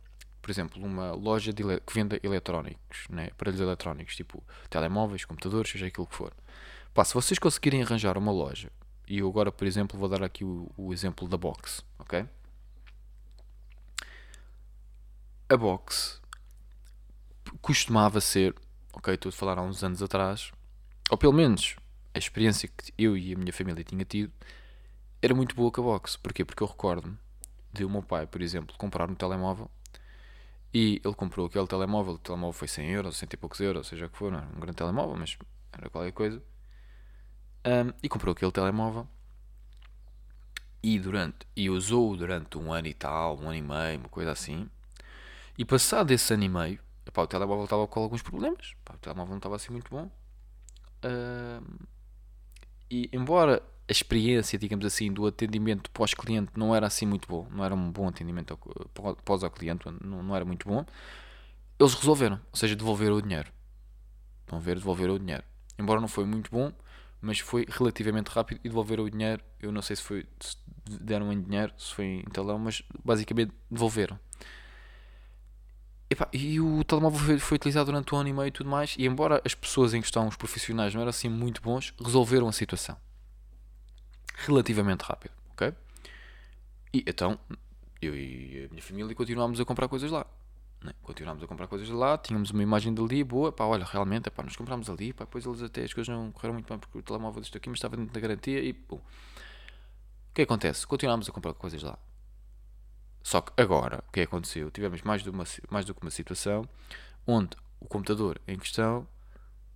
por 0.41 0.52
exemplo, 0.52 0.84
uma 0.84 1.12
loja 1.13 1.52
de, 1.54 1.63
que 1.63 1.93
venda 1.93 2.19
eletrónicos, 2.22 3.08
né? 3.10 3.30
aparelhos 3.32 3.62
eletrónicos, 3.62 4.15
tipo 4.15 4.43
telemóveis, 4.69 5.26
computadores, 5.26 5.72
seja 5.72 5.88
aquilo 5.88 6.06
que 6.06 6.15
for. 6.15 6.34
Pá, 6.93 7.04
se 7.04 7.13
vocês 7.13 7.39
conseguirem 7.39 7.82
arranjar 7.82 8.17
uma 8.17 8.32
loja, 8.32 8.69
e 9.08 9.19
eu 9.19 9.28
agora, 9.28 9.52
por 9.52 9.65
exemplo, 9.65 9.98
vou 9.98 10.08
dar 10.08 10.24
aqui 10.24 10.43
o, 10.43 10.69
o 10.78 10.93
exemplo 10.93 11.28
da 11.28 11.38
Box, 11.38 11.84
ok? 11.98 12.28
a 15.50 15.58
boxe 15.58 16.19
costumava 17.62 18.19
ser, 18.19 18.56
ok, 18.91 19.13
estou 19.13 19.30
a 19.30 19.32
falar 19.32 19.60
há 19.60 19.62
uns 19.62 19.84
anos 19.84 20.02
atrás, 20.02 20.52
ou 21.10 21.17
pelo 21.17 21.34
menos 21.34 21.76
a 22.13 22.17
experiência 22.17 22.67
que 22.67 22.93
eu 22.98 23.15
e 23.15 23.34
a 23.34 23.38
minha 23.38 23.54
família 23.54 23.84
tinha 23.84 24.04
tido, 24.04 24.34
era 25.22 25.34
muito 25.34 25.56
boa 25.56 25.72
com 25.72 25.82
a 25.82 25.84
boxe. 25.84 26.17
Porquê? 26.17 26.43
Porque 26.43 26.63
eu 26.63 26.67
recordo-me 26.67 27.17
de 27.73 27.83
o 27.83 27.89
meu 27.89 28.03
pai, 28.03 28.27
por 28.27 28.41
exemplo, 28.41 28.75
comprar 28.77 29.09
um 29.09 29.15
telemóvel 29.15 29.69
e 30.73 30.99
ele 31.03 31.13
comprou 31.13 31.45
aquele 31.45 31.67
telemóvel, 31.67 32.13
o 32.13 32.17
telemóvel 32.17 32.53
foi 32.53 32.67
100 32.67 32.89
euros, 32.91 33.17
100 33.17 33.29
e 33.33 33.38
poucos 33.38 33.59
euros, 33.59 33.88
seja 33.88 34.07
o 34.07 34.09
que 34.09 34.17
for, 34.17 34.31
não 34.31 34.39
era 34.39 34.47
um 34.47 34.59
grande 34.59 34.75
telemóvel, 34.75 35.15
mas 35.15 35.38
era 35.71 35.89
qualquer 35.89 36.12
coisa. 36.12 36.41
Um, 37.65 37.93
e 38.01 38.09
comprou 38.09 38.33
aquele 38.33 38.51
telemóvel 38.51 39.07
e 40.81 40.99
durante 40.99 41.47
e 41.55 41.69
usou 41.69 42.17
durante 42.17 42.57
um 42.57 42.73
ano 42.73 42.88
e 42.88 42.93
tal, 42.93 43.39
um 43.39 43.43
ano 43.43 43.55
e 43.55 43.62
meio, 43.62 43.99
uma 43.99 44.09
coisa 44.09 44.31
assim. 44.31 44.69
E 45.57 45.63
passado 45.63 46.12
esse 46.12 46.33
ano 46.33 46.43
e 46.43 46.49
meio, 46.49 46.79
epá, 47.05 47.21
o 47.21 47.27
telemóvel 47.27 47.65
estava 47.65 47.88
com 47.88 48.01
alguns 48.01 48.23
problemas. 48.23 48.73
Epá, 48.81 48.95
o 48.95 48.97
telemóvel 48.97 49.31
não 49.31 49.38
estava 49.38 49.55
assim 49.55 49.71
muito 49.71 49.89
bom. 49.91 50.12
Uh, 51.05 51.86
e 52.89 53.09
embora 53.13 53.62
a 53.88 53.91
experiência, 53.91 54.58
digamos 54.58 54.86
assim, 54.86 55.12
do 55.12 55.28
atendimento 55.28 55.89
pós-cliente 55.91 56.52
não 56.56 56.74
era 56.74 56.88
assim 56.88 57.06
muito 57.06 57.28
bom, 57.28 57.48
não 57.52 57.63
era 57.65 57.76
um 57.76 57.91
bom 57.91 58.08
atendimento 58.08 58.58
pós 59.26 59.43
ao 59.43 59.52
cliente, 59.52 59.86
não, 60.02 60.24
não 60.24 60.36
era 60.36 60.46
muito 60.46 60.67
bom, 60.67 60.86
eles 61.80 61.93
resolveram, 61.93 62.39
ou 62.52 62.58
seja, 62.58 62.76
devolveram 62.76 63.15
o 63.15 63.22
dinheiro. 63.22 63.52
Estão 64.41 64.58
a 64.58 64.62
ver, 64.62 64.76
devolveram 64.76 65.15
o 65.15 65.19
dinheiro. 65.19 65.43
Embora 65.78 66.00
não 66.00 66.08
foi 66.08 66.26
muito 66.26 66.50
bom, 66.50 66.72
mas 67.19 67.39
foi 67.39 67.65
relativamente 67.67 68.28
rápido 68.28 68.60
e 68.63 68.69
devolveram 68.69 69.04
o 69.04 69.10
dinheiro. 69.10 69.43
Eu 69.60 69.72
não 69.72 69.82
sei 69.82 69.96
se 69.96 70.02
foi 70.02 70.26
se 70.39 70.58
deram 71.02 71.32
em 71.34 71.41
dinheiro, 71.41 71.74
se 71.78 71.93
foi 71.93 72.06
em 72.06 72.24
talão, 72.32 72.60
mas 72.60 72.84
basicamente 73.04 73.52
devolveram. 73.69 74.17
Epá, 76.10 76.30
e 76.32 76.60
o 76.62 76.84
telemóvel 76.84 77.19
foi, 77.19 77.39
foi, 77.39 77.56
utilizado 77.56 77.88
durante 77.88 78.13
um 78.13 78.17
ano 78.17 78.30
e 78.30 78.34
meio 78.34 78.48
e 78.48 78.52
tudo 78.52 78.69
mais, 78.69 78.96
e 78.98 79.06
embora 79.06 79.41
as 79.43 79.56
pessoas 79.56 79.93
em 79.93 80.02
questão, 80.02 80.28
os 80.28 80.36
profissionais, 80.36 80.93
não 80.93 81.02
eram 81.02 81.10
assim 81.10 81.28
muito 81.28 81.62
bons, 81.62 81.93
resolveram 82.00 82.48
a 82.48 82.52
situação 82.52 82.96
relativamente 84.34 85.02
rápido, 85.02 85.34
ok? 85.52 85.74
E 86.93 87.04
então, 87.08 87.39
eu 88.02 88.15
e 88.15 88.65
a 88.65 88.69
minha 88.69 88.82
família 88.82 89.15
continuámos 89.15 89.60
a 89.60 89.65
comprar 89.65 89.88
coisas 89.88 90.12
lá. 90.12 90.26
Né? 90.82 90.93
Continuámos 91.02 91.41
a 91.43 91.48
comprar 91.48 91.67
coisas 91.67 91.89
lá, 91.89 92.17
tínhamos 92.17 92.52
uma 92.52 92.62
imagem 92.62 92.93
dali 92.93 93.24
boa, 93.24 93.52
pá, 93.52 93.65
olha, 93.65 93.86
realmente, 93.86 94.30
pá, 94.30 94.43
nós 94.43 94.56
comprámos 94.56 94.89
ali, 94.89 95.13
pá, 95.13 95.24
depois 95.24 95.46
eles 95.46 95.63
até 95.63 95.84
as 95.84 95.93
coisas 95.93 96.13
não 96.13 96.32
correram 96.32 96.54
muito 96.56 96.67
bem 96.67 96.78
porque 96.78 96.98
o 96.98 97.02
telemóvel 97.02 97.41
deste 97.41 97.58
aqui, 97.58 97.69
mas 97.69 97.78
estava 97.78 97.96
dentro 97.96 98.13
da 98.13 98.19
garantia 98.19 98.60
e 98.60 98.74
pô. 98.74 98.98
O 98.98 99.02
que 100.34 100.41
acontece? 100.41 100.86
Continuámos 100.86 101.30
a 101.30 101.32
comprar 101.32 101.54
coisas 101.54 101.82
lá. 101.82 101.98
Só 103.22 103.39
que 103.39 103.54
agora, 103.56 104.04
o 104.08 104.12
que 104.12 104.22
aconteceu? 104.22 104.69
Tivemos 104.69 105.02
mais, 105.04 105.26
uma, 105.26 105.46
mais 105.69 105.86
do 105.86 105.93
que 105.93 106.02
uma 106.02 106.12
situação 106.12 106.67
onde 107.26 107.56
o 107.80 107.86
computador 107.86 108.41
em 108.48 108.58
questão 108.58 109.08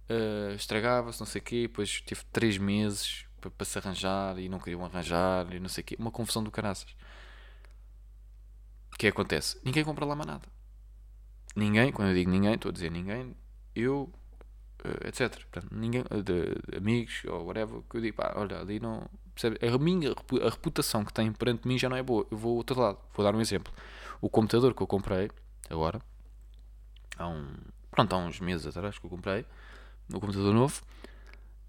uh, 0.10 0.54
estragava-se, 0.56 1.20
não 1.20 1.28
sei 1.28 1.40
o 1.40 1.44
quê, 1.44 1.62
depois 1.64 2.02
teve 2.02 2.22
3 2.34 2.58
meses 2.58 3.27
para, 3.40 3.66
se 3.66 3.78
arranjar 3.78 4.38
e 4.40 4.50
não 4.50 4.60
queriam 4.60 4.84
arranjar 4.84 5.54
e 5.54 5.60
não 5.60 5.70
sei 5.70 5.82
o 5.82 5.86
quê. 5.86 5.96
Uma 6.00 6.12
confusão 6.12 6.44
do 6.44 6.52
caraças. 6.52 6.96
O 8.94 8.98
que 8.98 9.08
acontece? 9.08 9.60
Ninguém 9.64 9.84
compra 9.84 10.06
lá 10.06 10.16
mais 10.16 10.28
nada. 10.28 10.48
Ninguém, 11.56 11.92
quando 11.92 12.10
eu 12.10 12.16
digo 12.16 12.30
ninguém, 12.30 12.54
estou 12.54 12.70
a 12.70 12.74
dizer 12.74 12.92
ninguém, 12.92 13.36
eu, 13.76 14.12
uh, 14.86 15.08
etc. 15.08 15.30
Portanto, 15.50 15.68
ninguém, 15.72 16.04
de, 16.04 16.22
de, 16.24 16.78
amigos 16.78 17.24
ou 17.26 17.46
whatever, 17.46 17.82
que 17.90 17.98
eu 17.98 18.02
digo, 18.02 18.18
pá, 18.18 18.34
olha, 18.36 18.60
ali 18.60 18.80
não, 18.80 19.10
Percebe? 19.38 19.60
A 19.64 19.78
minha 19.78 20.16
a 20.42 20.50
reputação 20.50 21.06
que 21.06 21.14
tem 21.14 21.32
perante 21.32 21.68
mim 21.68 21.78
já 21.78 21.88
não 21.88 21.96
é 21.96 22.02
boa. 22.02 22.26
Eu 22.32 22.38
vou 22.38 22.54
ao 22.54 22.58
outro 22.58 22.82
lado. 22.82 22.98
Vou 23.14 23.24
dar 23.24 23.36
um 23.36 23.40
exemplo. 23.40 23.72
O 24.20 24.28
computador 24.28 24.74
que 24.74 24.82
eu 24.82 24.88
comprei 24.88 25.30
agora, 25.70 26.02
há 27.16 27.28
um, 27.28 27.56
pronto, 27.92 28.14
há 28.14 28.18
uns 28.18 28.40
meses 28.40 28.66
atrás 28.66 28.98
que 28.98 29.06
eu 29.06 29.10
comprei, 29.12 29.46
no 30.10 30.20
computador 30.20 30.52
novo. 30.56 30.82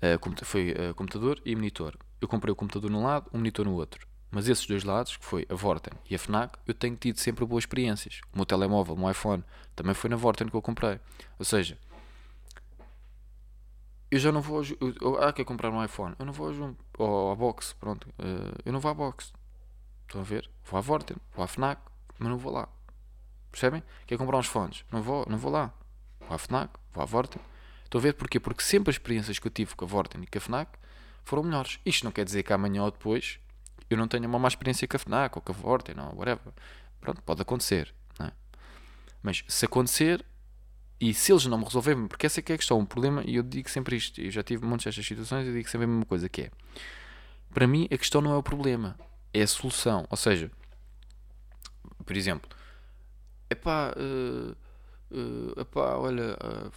Uh, 0.02 0.44
foi 0.44 0.72
uh, 0.72 0.94
computador 0.94 1.40
e 1.44 1.54
monitor. 1.54 1.96
Eu 2.20 2.28
comprei 2.28 2.52
o 2.52 2.56
computador 2.56 2.90
num 2.90 3.02
lado, 3.02 3.28
o 3.32 3.36
monitor 3.36 3.64
no 3.64 3.74
outro. 3.74 4.06
Mas 4.30 4.46
esses 4.46 4.66
dois 4.66 4.84
lados, 4.84 5.16
que 5.16 5.24
foi 5.24 5.46
a 5.48 5.54
Vorten 5.54 5.92
e 6.08 6.14
a 6.14 6.18
FNAC, 6.18 6.58
eu 6.66 6.74
tenho 6.74 6.96
tido 6.96 7.18
sempre 7.18 7.44
boas 7.46 7.62
experiências. 7.62 8.20
O 8.32 8.36
meu 8.36 8.46
telemóvel, 8.46 8.94
o 8.94 8.98
meu 8.98 9.10
iPhone, 9.10 9.42
também 9.74 9.94
foi 9.94 10.10
na 10.10 10.16
Vorten 10.16 10.48
que 10.48 10.54
eu 10.54 10.62
comprei. 10.62 11.00
Ou 11.38 11.44
seja, 11.44 11.78
eu 14.10 14.18
já 14.18 14.30
não 14.30 14.40
vou. 14.40 14.62
Eu, 15.00 15.22
ah, 15.22 15.32
quer 15.32 15.44
comprar 15.44 15.70
um 15.70 15.82
iPhone? 15.82 16.14
Eu 16.18 16.26
não 16.26 16.32
vou 16.32 16.76
ao, 16.98 17.32
à 17.32 17.34
box, 17.34 17.74
pronto. 17.78 18.08
Uh, 18.18 18.56
eu 18.64 18.72
não 18.72 18.80
vou 18.80 18.90
à 18.90 18.94
box. 18.94 19.32
Estão 20.06 20.20
a 20.20 20.24
ver? 20.24 20.48
Vou 20.64 20.78
à 20.78 20.80
Vorten, 20.80 21.16
vou 21.34 21.44
à 21.44 21.46
FNAC, 21.46 21.80
mas 22.18 22.28
não 22.28 22.38
vou 22.38 22.52
lá. 22.52 22.68
Percebem? 23.50 23.82
Quer 24.06 24.16
comprar 24.16 24.38
uns 24.38 24.46
fones? 24.46 24.84
Não 24.90 25.02
vou, 25.02 25.26
não 25.28 25.36
vou 25.36 25.50
lá. 25.50 25.72
Vou 26.20 26.34
à 26.34 26.38
FNAC, 26.38 26.70
vou 26.92 27.02
à 27.02 27.06
Vorten. 27.06 27.40
Estão 27.88 27.98
a 27.98 28.02
ver 28.02 28.12
porquê? 28.12 28.38
Porque 28.38 28.62
sempre 28.62 28.90
as 28.90 28.96
experiências 28.96 29.38
que 29.38 29.46
eu 29.46 29.50
tive 29.50 29.74
com 29.74 29.86
a 29.86 29.88
Vorten 29.88 30.22
e 30.22 30.26
com 30.26 30.36
a 30.36 30.40
FNAC 30.42 30.78
foram 31.24 31.42
melhores. 31.42 31.80
Isto 31.86 32.04
não 32.04 32.12
quer 32.12 32.26
dizer 32.26 32.42
que 32.42 32.52
amanhã 32.52 32.82
ou 32.82 32.90
depois 32.90 33.40
eu 33.88 33.96
não 33.96 34.06
tenha 34.06 34.28
uma 34.28 34.38
má 34.38 34.46
experiência 34.46 34.86
com 34.86 34.94
a 34.94 34.98
FNAC 34.98 35.38
ou 35.38 35.42
com 35.42 35.52
a 35.52 35.54
Vorten 35.54 35.94
ou 35.98 36.18
whatever. 36.18 36.52
Pronto, 37.00 37.22
pode 37.22 37.40
acontecer. 37.40 37.94
É? 38.20 38.30
Mas 39.22 39.42
se 39.48 39.64
acontecer, 39.64 40.22
e 41.00 41.14
se 41.14 41.32
eles 41.32 41.46
não 41.46 41.56
me 41.56 41.64
resolverem, 41.64 42.06
porque 42.06 42.26
essa 42.26 42.40
é 42.40 42.42
que 42.42 42.52
é 42.52 42.56
a 42.56 42.58
questão, 42.58 42.78
o 42.78 42.86
problema, 42.86 43.22
e 43.24 43.36
eu 43.36 43.42
digo 43.42 43.70
sempre 43.70 43.96
isto, 43.96 44.20
eu 44.20 44.30
já 44.30 44.42
tive 44.42 44.66
muitas 44.66 44.84
destas 44.84 45.06
situações 45.06 45.48
e 45.48 45.52
digo 45.52 45.70
sempre 45.70 45.86
a 45.86 45.88
mesma 45.88 46.04
coisa, 46.04 46.28
que 46.28 46.42
é, 46.42 46.50
para 47.54 47.66
mim 47.66 47.88
a 47.90 47.96
questão 47.96 48.20
não 48.20 48.32
é 48.32 48.36
o 48.36 48.42
problema, 48.42 48.98
é 49.32 49.40
a 49.40 49.46
solução. 49.46 50.06
Ou 50.10 50.16
seja, 50.18 50.50
por 52.04 52.14
exemplo, 52.14 52.50
epá, 53.48 53.94
uh, 53.96 54.56
uh, 55.10 55.60
epá 55.60 55.96
olha, 55.96 56.34
uh, 56.34 56.72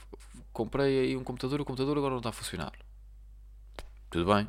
comprei 0.51 0.99
aí 0.99 1.17
um 1.17 1.23
computador, 1.23 1.61
o 1.61 1.65
computador 1.65 1.97
agora 1.97 2.11
não 2.11 2.19
está 2.19 2.29
a 2.29 2.33
funcionar. 2.33 2.73
Tudo 4.09 4.33
bem, 4.33 4.47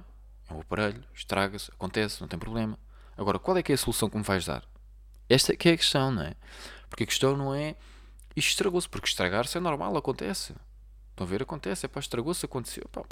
é 0.48 0.54
um 0.54 0.60
aparelho, 0.60 1.02
estraga-se, 1.14 1.70
acontece, 1.70 2.20
não 2.20 2.28
tem 2.28 2.38
problema. 2.38 2.78
Agora, 3.16 3.38
qual 3.38 3.56
é 3.56 3.62
que 3.62 3.72
é 3.72 3.74
a 3.74 3.78
solução 3.78 4.08
que 4.10 4.16
me 4.16 4.22
vais 4.22 4.44
dar? 4.44 4.64
Esta 5.28 5.56
que 5.56 5.68
é 5.68 5.72
a 5.72 5.76
questão, 5.76 6.10
não 6.10 6.22
é? 6.22 6.34
Porque 6.88 7.04
a 7.04 7.06
questão 7.06 7.36
não 7.36 7.54
é 7.54 7.76
isto 8.34 8.50
estragou-se, 8.50 8.88
porque 8.88 9.08
estragar-se 9.08 9.56
é 9.56 9.60
normal, 9.60 9.96
acontece. 9.96 10.54
Estão 11.10 11.26
a 11.26 11.30
ver? 11.30 11.42
Acontece, 11.42 11.84
é 11.84 11.88
pá, 11.88 12.00
estragou-se, 12.00 12.44
aconteceu. 12.44 12.88
Pá, 12.90 13.02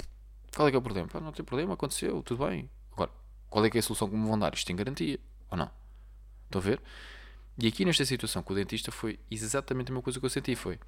qual 0.55 0.67
é 0.67 0.71
que 0.71 0.75
é 0.75 0.79
o 0.79 0.81
problema? 0.81 1.07
Pá, 1.07 1.19
não 1.19 1.31
tem 1.31 1.45
problema, 1.45 1.73
aconteceu, 1.73 2.21
tudo 2.23 2.45
bem. 2.45 2.69
Agora, 2.91 3.11
qual 3.49 3.63
é 3.63 3.69
que 3.69 3.77
é 3.77 3.79
a 3.79 3.83
solução 3.83 4.09
que 4.09 4.15
me 4.15 4.27
vão 4.27 4.37
dar? 4.37 4.53
Isto 4.53 4.65
tem 4.65 4.75
garantia, 4.75 5.19
ou 5.49 5.57
não? 5.57 5.69
Estão 6.45 6.59
a 6.59 6.63
ver? 6.63 6.81
E 7.57 7.67
aqui 7.67 7.85
nesta 7.85 8.03
situação 8.03 8.41
com 8.41 8.53
o 8.53 8.55
dentista 8.55 8.91
foi 8.91 9.19
exatamente 9.29 9.91
a 9.91 9.93
mesma 9.93 10.01
coisa 10.01 10.19
que 10.19 10.25
eu 10.25 10.29
senti, 10.29 10.55
foi 10.55 10.79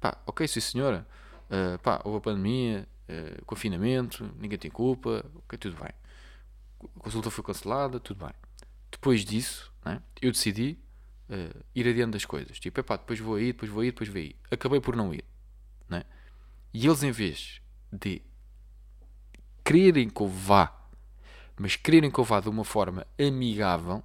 pá, 0.00 0.16
ok, 0.26 0.46
sim 0.46 0.60
senhora, 0.60 1.06
uh, 1.50 1.78
pá, 1.80 2.00
houve 2.04 2.18
a 2.18 2.20
pandemia, 2.20 2.88
uh, 3.08 3.44
confinamento, 3.44 4.30
ninguém 4.38 4.58
tem 4.58 4.70
culpa, 4.70 5.24
ok, 5.34 5.58
tudo 5.58 5.76
bem. 5.76 5.92
A 6.96 7.00
consulta 7.00 7.30
foi 7.30 7.44
cancelada, 7.44 8.00
tudo 8.00 8.24
bem. 8.24 8.34
Depois 8.90 9.24
disso, 9.24 9.72
né, 9.84 10.00
eu 10.22 10.32
decidi 10.32 10.78
uh, 11.28 11.64
ir 11.74 11.86
adiante 11.86 12.12
das 12.12 12.24
coisas. 12.24 12.58
Tipo, 12.58 12.80
epá, 12.80 12.96
depois 12.96 13.18
vou 13.18 13.34
aí, 13.34 13.52
depois 13.52 13.70
vou 13.70 13.82
aí, 13.82 13.90
depois 13.90 14.08
vou 14.08 14.18
aí. 14.18 14.34
Acabei 14.50 14.80
por 14.80 14.96
não 14.96 15.12
ir. 15.12 15.24
Né? 15.88 16.04
E 16.72 16.86
eles, 16.86 17.02
em 17.02 17.10
vez 17.10 17.60
de 17.92 18.22
quererem 19.64 20.08
que 20.08 20.20
eu 20.20 20.28
vá, 20.28 20.76
mas 21.58 21.76
quererem 21.76 22.10
que 22.10 22.18
eu 22.18 22.24
vá 22.24 22.40
de 22.40 22.48
uma 22.48 22.64
forma 22.64 23.06
amigável, 23.18 24.02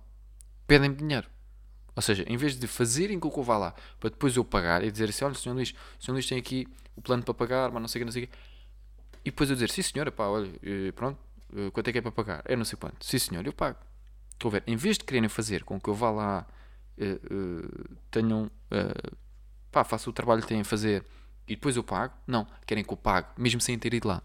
pedem-me 0.67 0.95
dinheiro. 0.95 1.29
Ou 1.95 2.01
seja, 2.01 2.25
em 2.27 2.36
vez 2.36 2.58
de 2.58 2.67
fazerem 2.67 3.19
com 3.19 3.31
que 3.31 3.39
eu 3.39 3.43
vá 3.43 3.58
lá 3.58 3.73
para 3.99 4.10
depois 4.10 4.36
eu 4.36 4.43
pagar 4.43 4.84
e 4.84 4.91
dizer 4.91 5.10
assim: 5.10 5.23
olha, 5.25 5.34
Sr. 5.34 5.51
Luís, 5.51 5.73
o 5.99 6.03
Sr. 6.03 6.12
Luís 6.12 6.27
tem 6.27 6.38
aqui 6.38 6.67
o 6.95 7.01
plano 7.01 7.23
para 7.23 7.34
pagar, 7.34 7.71
mas 7.71 7.81
não 7.81 7.88
sei 7.88 7.99
o 7.99 8.01
que, 8.01 8.05
não 8.05 8.12
sei 8.12 8.23
o 8.23 8.27
que. 8.27 8.34
E 9.23 9.31
depois 9.31 9.49
eu 9.49 9.55
dizer: 9.55 9.69
sim, 9.69 9.81
senhora, 9.81 10.12
pá, 10.12 10.25
olha, 10.25 10.51
eh, 10.62 10.91
pronto, 10.91 11.17
eh, 11.55 11.69
quanto 11.71 11.88
é 11.88 11.91
que 11.91 11.97
é 11.97 12.01
para 12.01 12.12
pagar? 12.12 12.41
É 12.45 12.55
não 12.55 12.65
sei 12.65 12.77
quanto. 12.77 13.05
Sim, 13.05 13.17
senhor, 13.17 13.45
eu 13.45 13.53
pago. 13.53 13.77
Estou 14.34 14.49
a 14.49 14.51
ver, 14.53 14.63
em 14.67 14.75
vez 14.75 14.97
de 14.97 15.05
quererem 15.05 15.29
fazer 15.29 15.63
com 15.63 15.79
que 15.79 15.89
eu 15.89 15.93
vá 15.93 16.12
lá 16.12 16.47
uh, 16.97 17.97
tenham. 18.12 18.51
Pá, 19.71 19.86
o 20.08 20.13
trabalho 20.13 20.41
que 20.41 20.47
têm 20.47 20.62
a 20.62 20.65
fazer 20.65 21.05
e 21.47 21.55
depois 21.55 21.77
eu 21.77 21.84
pago. 21.84 22.13
Não, 22.27 22.45
querem 22.65 22.84
que 22.84 22.91
eu 22.91 22.97
pague, 22.97 23.27
mesmo 23.38 23.62
sem 23.62 23.77
ter 23.79 23.93
ido 23.93 24.08
lá. 24.08 24.21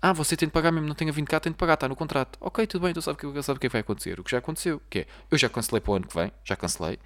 Ah, 0.00 0.12
você 0.12 0.36
tem 0.36 0.46
de 0.46 0.52
pagar 0.52 0.70
mesmo, 0.70 0.86
não 0.86 0.94
tenha 0.94 1.10
vindo 1.10 1.26
cá, 1.26 1.40
tem 1.40 1.50
de 1.50 1.58
pagar, 1.58 1.74
está 1.74 1.88
no 1.88 1.96
contrato. 1.96 2.38
Ok, 2.40 2.66
tudo 2.66 2.82
bem, 2.82 2.90
então 2.90 3.02
sabe 3.02 3.26
o 3.26 3.32
que, 3.32 3.42
sabe 3.42 3.56
o 3.56 3.60
que 3.60 3.68
vai 3.68 3.80
acontecer. 3.80 4.20
O 4.20 4.24
que 4.24 4.30
já 4.30 4.38
aconteceu, 4.38 4.80
que 4.90 5.00
é, 5.00 5.06
eu 5.30 5.38
já 5.38 5.48
cancelei 5.48 5.80
para 5.80 5.92
o 5.92 5.94
ano 5.96 6.06
que 6.06 6.14
vem, 6.14 6.30
já 6.44 6.54
cancelei. 6.54 6.98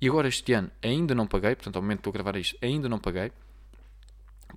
E 0.00 0.08
agora 0.08 0.26
este 0.28 0.52
ano 0.52 0.70
ainda 0.82 1.14
não 1.14 1.26
paguei, 1.26 1.54
portanto 1.54 1.76
ao 1.76 1.82
momento 1.82 1.98
que 1.98 2.08
estou 2.08 2.10
a 2.10 2.14
gravar 2.14 2.36
isto, 2.36 2.56
ainda 2.62 2.88
não 2.88 2.98
paguei. 2.98 3.30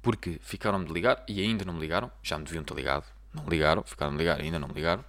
Porque 0.02 0.40
ficaram-me 0.42 0.86
de 0.86 0.94
ligar 0.94 1.24
e 1.28 1.42
ainda 1.42 1.66
não 1.66 1.74
me 1.74 1.80
ligaram. 1.80 2.12
Já 2.24 2.38
me 2.38 2.46
deviam 2.46 2.64
ter 2.64 2.74
ligado. 2.74 3.06
Não 3.34 3.48
ligaram, 3.48 3.84
ficaram-me 3.84 4.18
de 4.18 4.24
ligar 4.24 4.40
ainda 4.40 4.58
não 4.60 4.68
me 4.68 4.74
ligaram. 4.74 5.04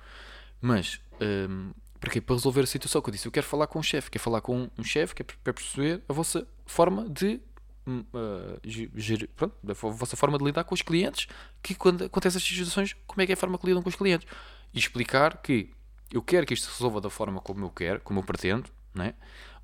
Mas 0.60 1.00
hum, 1.20 1.72
para 2.00 2.10
quê? 2.10 2.20
Para 2.20 2.36
resolver 2.36 2.62
a 2.62 2.66
situação 2.66 3.00
que 3.00 3.08
eu 3.08 3.12
disse. 3.12 3.26
Eu 3.26 3.32
quero 3.32 3.46
falar 3.46 3.66
com 3.66 3.78
um 3.78 3.82
chefe, 3.82 4.10
quero 4.10 4.22
falar 4.22 4.40
com 4.40 4.68
um 4.76 4.84
chefe, 4.84 5.14
quero 5.14 5.28
perceber 5.42 6.02
a 6.08 6.12
vossa 6.12 6.46
forma 6.64 7.08
de 7.08 7.40
Uh, 7.86 8.58
gerir, 8.64 9.28
pronto, 9.36 9.54
a 9.68 9.72
vossa 9.72 10.16
forma 10.16 10.36
de 10.38 10.44
lidar 10.44 10.64
com 10.64 10.74
os 10.74 10.82
clientes, 10.82 11.28
que 11.62 11.74
quando 11.74 12.04
acontecem 12.04 12.38
estas 12.38 12.56
situações, 12.56 12.96
como 13.06 13.22
é 13.22 13.26
que 13.26 13.32
é 13.32 13.34
a 13.34 13.36
forma 13.36 13.56
que 13.58 13.66
lidam 13.66 13.82
com 13.82 13.88
os 13.88 13.94
clientes? 13.94 14.26
E 14.74 14.78
explicar 14.78 15.40
que 15.40 15.70
eu 16.12 16.20
quero 16.20 16.44
que 16.44 16.54
isto 16.54 16.66
se 16.66 16.72
resolva 16.72 17.00
da 17.00 17.08
forma 17.10 17.40
como 17.40 17.64
eu 17.64 17.70
quero, 17.70 18.00
como 18.00 18.18
eu 18.18 18.24
pretendo, 18.24 18.70
né? 18.92 19.14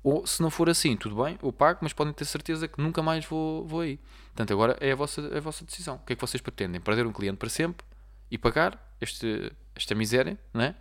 ou 0.03 0.27
se 0.27 0.41
não 0.41 0.49
for 0.49 0.69
assim, 0.69 0.97
tudo 0.97 1.23
bem, 1.23 1.39
eu 1.41 1.51
pago, 1.53 1.79
mas 1.81 1.93
podem 1.93 2.13
ter 2.13 2.25
certeza 2.25 2.67
que 2.67 2.81
nunca 2.81 3.01
mais 3.01 3.25
vou, 3.25 3.65
vou 3.65 3.79
aí. 3.79 3.97
Portanto, 4.27 4.51
agora 4.51 4.77
é 4.81 4.91
a 4.91 4.95
vossa, 4.95 5.21
é 5.21 5.37
a 5.37 5.41
vossa 5.41 5.63
decisão. 5.63 5.95
O 5.95 5.99
que 5.99 6.11
é 6.11 6.15
que 6.15 6.21
vocês 6.21 6.41
pretendem? 6.41 6.81
Perder 6.81 7.07
um 7.07 7.13
cliente 7.13 7.37
para 7.37 7.47
sempre 7.47 7.85
e 8.29 8.37
pagar 8.37 8.95
este, 8.99 9.53
esta 9.73 9.95
miséria, 9.95 10.37
né? 10.53 10.75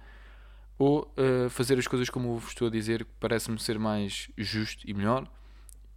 ou 0.77 1.15
uh, 1.17 1.49
fazer 1.49 1.79
as 1.79 1.87
coisas 1.87 2.11
como 2.11 2.37
vos 2.37 2.51
estou 2.51 2.67
a 2.67 2.71
dizer, 2.71 3.05
que 3.05 3.11
parece-me 3.21 3.59
ser 3.61 3.79
mais 3.79 4.29
justo 4.37 4.83
e 4.89 4.93
melhor, 4.93 5.31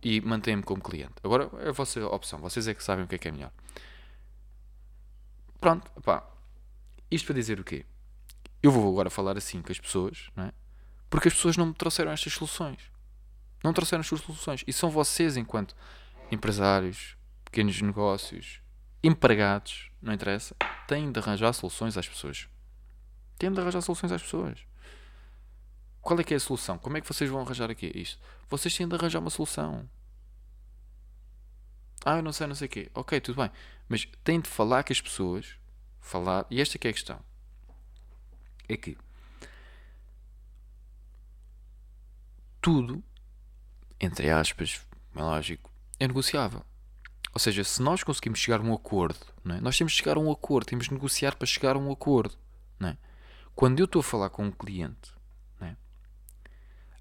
e 0.06 0.22
manter-me 0.22 0.62
como 0.62 0.84
cliente. 0.84 1.16
Agora 1.24 1.50
é 1.64 1.70
a 1.70 1.72
vossa 1.72 2.06
opção, 2.06 2.38
vocês 2.38 2.68
é 2.68 2.76
que 2.76 2.84
sabem 2.84 3.06
o 3.06 3.08
que 3.08 3.16
é 3.16 3.18
que 3.18 3.28
é 3.28 3.32
melhor. 3.32 3.52
Pronto, 5.60 5.90
pá. 6.04 6.24
Isto 7.10 7.26
para 7.26 7.36
dizer 7.36 7.60
o 7.60 7.64
quê? 7.64 7.84
Eu 8.62 8.70
vou 8.70 8.88
agora 8.88 9.10
falar 9.10 9.36
assim 9.36 9.64
com 9.64 9.72
as 9.72 9.80
pessoas, 9.80 10.30
não 10.36 10.44
é? 10.44 10.52
Porque 11.10 11.28
as 11.28 11.34
pessoas 11.34 11.58
não 11.58 11.66
me 11.66 11.74
trouxeram 11.74 12.12
estas 12.12 12.34
soluções. 12.34 12.92
Não 13.64 13.74
trouxeram 13.74 14.02
as 14.02 14.08
suas 14.08 14.22
soluções. 14.22 14.64
E 14.68 14.72
são 14.72 14.92
vocês, 14.92 15.38
enquanto 15.38 15.76
empresários, 16.32 17.18
pequenos 17.44 17.82
negócios, 17.82 18.62
empregados, 19.04 19.90
não 20.00 20.14
interessa, 20.14 20.56
têm 20.88 21.12
de 21.12 21.20
arranjar 21.20 21.52
soluções 21.54 21.98
às 21.98 22.08
pessoas. 22.08 22.48
Têm 23.40 23.52
de 23.52 23.60
arranjar 23.60 23.82
soluções 23.82 24.12
às 24.12 24.22
pessoas. 24.22 24.60
Qual 26.06 26.20
é 26.20 26.24
que 26.24 26.36
é 26.36 26.38
a 26.38 26.40
solução? 26.40 26.78
Como 26.78 26.96
é 26.96 27.02
que 27.02 27.08
vocês 27.12 27.28
vão 27.28 27.42
arranjar 27.42 27.72
aqui 27.72 27.92
isto? 27.96 28.20
Vocês 28.48 28.78
têm 28.78 28.88
de 28.88 28.94
arranjar 28.94 29.18
uma 29.18 29.32
solução. 29.32 29.90
Ah, 32.06 32.18
eu 32.18 32.22
não 32.22 32.32
sei, 32.32 32.46
não 32.46 32.54
sei 32.54 32.68
o 32.68 32.70
quê. 32.70 32.92
Ok, 32.94 33.20
tudo 33.22 33.42
bem. 33.42 33.50
Mas 33.90 34.08
têm 34.24 34.40
de 34.40 34.48
falar 34.48 34.84
com 34.84 34.94
as 34.94 35.02
pessoas. 35.02 35.56
Falar. 36.00 36.46
E 36.52 36.62
esta 36.62 36.78
que 36.78 36.88
é 36.88 36.92
a 36.92 36.94
questão. 36.94 37.20
É 38.70 38.78
que 38.78 38.96
tudo, 42.62 43.04
entre 44.00 44.30
aspas, 44.30 44.86
é 45.16 45.20
lógico, 45.24 45.72
é 46.00 46.08
negociável. 46.08 46.64
Ou 47.34 47.40
seja, 47.40 47.64
se 47.64 47.82
nós 47.82 48.04
conseguimos 48.04 48.38
chegar 48.38 48.60
a 48.60 48.64
um 48.64 48.76
acordo, 48.76 49.26
é? 49.44 49.60
nós 49.60 49.76
temos 49.76 49.94
de 49.94 49.98
chegar 49.98 50.18
a 50.18 50.20
um 50.20 50.32
acordo, 50.32 50.68
temos 50.68 50.86
de 50.86 50.94
negociar 50.94 51.36
para 51.36 51.48
chegar 51.48 51.76
a 51.76 51.80
um 51.80 51.92
acordo. 51.92 52.38
É? 52.82 52.96
Quando 53.56 53.80
eu 53.80 53.86
estou 53.86 54.02
a 54.02 54.04
falar 54.04 54.30
com 54.30 54.46
um 54.46 54.52
cliente? 54.52 55.15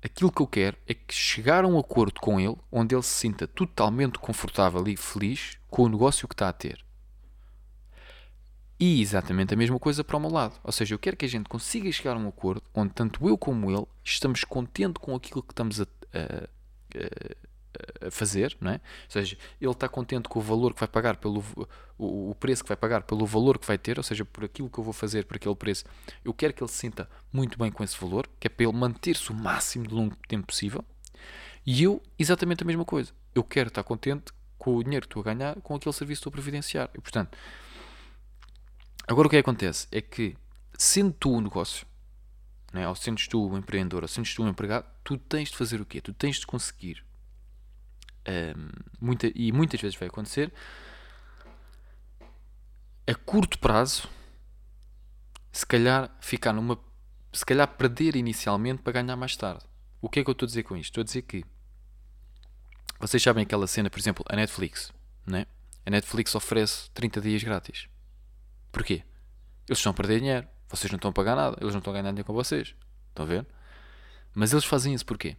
Aquilo 0.05 0.31
que 0.31 0.43
eu 0.43 0.47
quero 0.47 0.77
é 0.87 0.93
que 0.93 1.15
chegar 1.15 1.65
a 1.65 1.69
um 1.69 1.79
acordo 1.79 2.21
com 2.21 2.39
ele 2.39 2.57
onde 2.71 2.95
ele 2.95 3.03
se 3.03 3.09
sinta 3.09 3.49
totalmente 3.49 4.19
confortável 4.19 4.87
e 4.87 4.97
feliz 4.97 5.59
com 5.71 5.85
o 5.85 5.89
negócio 5.89 6.29
que 6.29 6.35
está 6.35 6.49
a 6.49 6.53
ter. 6.53 6.85
E 8.79 9.01
exatamente 9.01 9.55
a 9.55 9.57
mesma 9.57 9.79
coisa 9.79 10.05
para 10.05 10.17
o 10.17 10.21
meu 10.21 10.31
lado. 10.31 10.61
Ou 10.63 10.73
seja, 10.73 10.95
eu 10.95 10.99
quero 10.99 11.17
que 11.17 11.25
a 11.25 11.29
gente 11.29 11.49
consiga 11.49 11.91
chegar 11.91 12.17
a 12.17 12.19
um 12.19 12.29
acordo 12.29 12.63
onde 12.75 12.93
tanto 12.93 13.27
eu 13.27 13.39
como 13.39 13.71
ele 13.71 13.87
estamos 14.05 14.45
contentes 14.45 15.01
com 15.01 15.15
aquilo 15.15 15.43
que 15.43 15.53
estamos 15.53 15.81
a, 15.81 15.87
a, 16.13 16.49
a 18.01 18.11
fazer, 18.11 18.57
não 18.61 18.73
é? 18.73 18.75
Ou 18.75 18.81
seja, 19.11 19.37
ele 19.61 19.71
está 19.71 19.89
contente 19.89 20.29
com 20.29 20.39
o 20.39 20.43
valor 20.43 20.75
que 20.75 20.81
vai 20.81 20.89
pagar 20.89 21.17
pelo 21.17 21.43
o, 21.99 22.35
preço 22.35 22.63
que 22.63 22.69
vai 22.69 22.77
pagar 22.77 23.03
pelo 23.03 23.25
valor 23.27 23.59
que 23.59 23.67
vai 23.67 23.79
ter, 23.79 23.99
ou 23.99 24.03
seja, 24.03 24.25
por 24.25 24.45
aquilo 24.45 24.69
que 24.69 24.79
eu 24.79 24.85
vou 24.85 24.93
fazer 24.93 25.25
por 25.25 25.37
aquele 25.37 25.55
preço. 25.55 25.85
Eu 26.25 26.35
quero 26.35 26.53
que 26.53 26.63
ele 26.63 26.71
se 26.71 26.77
sinta 26.77 27.09
muito 27.33 27.59
bem 27.59 27.71
com 27.71 27.83
esse 27.85 27.99
valor, 27.99 28.29
que 28.39 28.47
é 28.47 28.51
para 28.51 28.65
ele 28.65 28.77
manter-se 28.77 29.31
o 29.31 29.35
máximo 29.35 29.87
de 29.87 29.95
longo 29.95 30.17
tempo 30.29 30.47
possível. 30.47 30.85
E 31.65 31.83
eu, 31.83 32.03
exatamente 32.19 32.63
a 32.63 32.67
mesma 32.67 32.85
coisa. 32.85 33.13
Eu 33.35 33.43
quero 33.43 33.69
estar 33.69 33.83
contente 33.83 34.33
com 34.59 34.77
o 34.77 34.83
dinheiro 34.83 35.07
que 35.07 35.13
estou 35.13 35.21
a 35.21 35.35
ganhar 35.35 35.61
com 35.61 35.75
aquele 35.75 35.93
serviço 35.93 36.21
que 36.21 36.29
estou 36.29 36.31
a 36.31 36.35
providenciar. 36.35 36.91
E 36.95 37.01
portanto, 37.01 37.37
agora 39.07 39.27
o 39.27 39.31
que, 39.31 39.37
é 39.37 39.41
acontece 39.41 39.87
é 39.91 40.01
que, 40.01 40.37
sendo 40.77 41.13
tu 41.13 41.31
o 41.31 41.41
negócio, 41.41 41.87
não 42.73 42.81
é? 42.81 42.89
ou 42.89 42.95
sendo 42.95 43.21
tu 43.29 43.49
o 43.49 43.57
empreendedor, 43.57 44.03
ou 44.03 44.09
sendo 44.09 44.29
tu 44.35 44.43
o 44.43 44.49
empregado, 44.49 44.87
tu 45.03 45.17
tens 45.17 45.51
de 45.51 45.57
fazer 45.57 45.81
o 45.81 45.87
quê? 45.87 46.01
Tu 46.01 46.13
tens 46.13 46.37
de 46.37 46.47
conseguir 46.47 47.05
um, 48.29 48.69
muita, 49.01 49.31
e 49.35 49.53
muitas 49.53 49.81
vezes 49.81 49.97
vai 49.97 50.09
acontecer, 50.09 50.53
a 53.07 53.15
curto 53.15 53.59
prazo, 53.59 54.09
se 55.53 55.67
calhar 55.67 56.11
ficar 56.21 56.53
numa. 56.53 56.79
Se 57.33 57.45
calhar 57.45 57.67
perder 57.69 58.17
inicialmente 58.17 58.83
para 58.83 58.93
ganhar 58.93 59.17
mais 59.17 59.37
tarde. 59.37 59.65
O 60.01 60.09
que 60.09 60.21
é 60.21 60.25
que 60.25 60.31
eu 60.31 60.33
estou 60.33 60.47
a 60.47 60.49
dizer 60.49 60.63
com 60.63 60.77
isto? 60.77 60.91
Estou 60.91 61.03
a 61.03 61.05
dizer 61.05 61.23
que 61.23 61.45
vocês 63.01 63.23
sabem 63.23 63.43
aquela 63.43 63.67
cena, 63.67 63.91
por 63.91 63.99
exemplo, 63.99 64.25
a 64.29 64.37
Netflix, 64.37 64.93
né? 65.27 65.47
A 65.85 65.91
Netflix 65.91 66.35
oferece 66.35 66.91
30 66.93 67.21
dias 67.21 67.43
grátis. 67.43 67.89
Porquê? 68.71 69.05
Eles 69.69 69.79
estão 69.79 69.91
a 69.91 69.95
perder 69.95 70.21
dinheiro. 70.21 70.49
Vocês 70.69 70.91
não 70.91 70.97
estão 70.97 71.11
a 71.11 71.13
pagar 71.13 71.37
nada. 71.37 71.57
Eles 71.61 71.75
não 71.75 71.79
estão 71.79 71.93
a 71.93 71.97
ganhar 71.97 72.11
dinheiro 72.11 72.27
com 72.27 72.33
vocês. 72.33 72.75
Estão 73.11 73.25
a 73.25 73.29
ver? 73.29 73.47
Mas 74.35 74.53
eles 74.53 74.65
fazem 74.65 74.95
isso 74.95 75.05
porquê? 75.05 75.37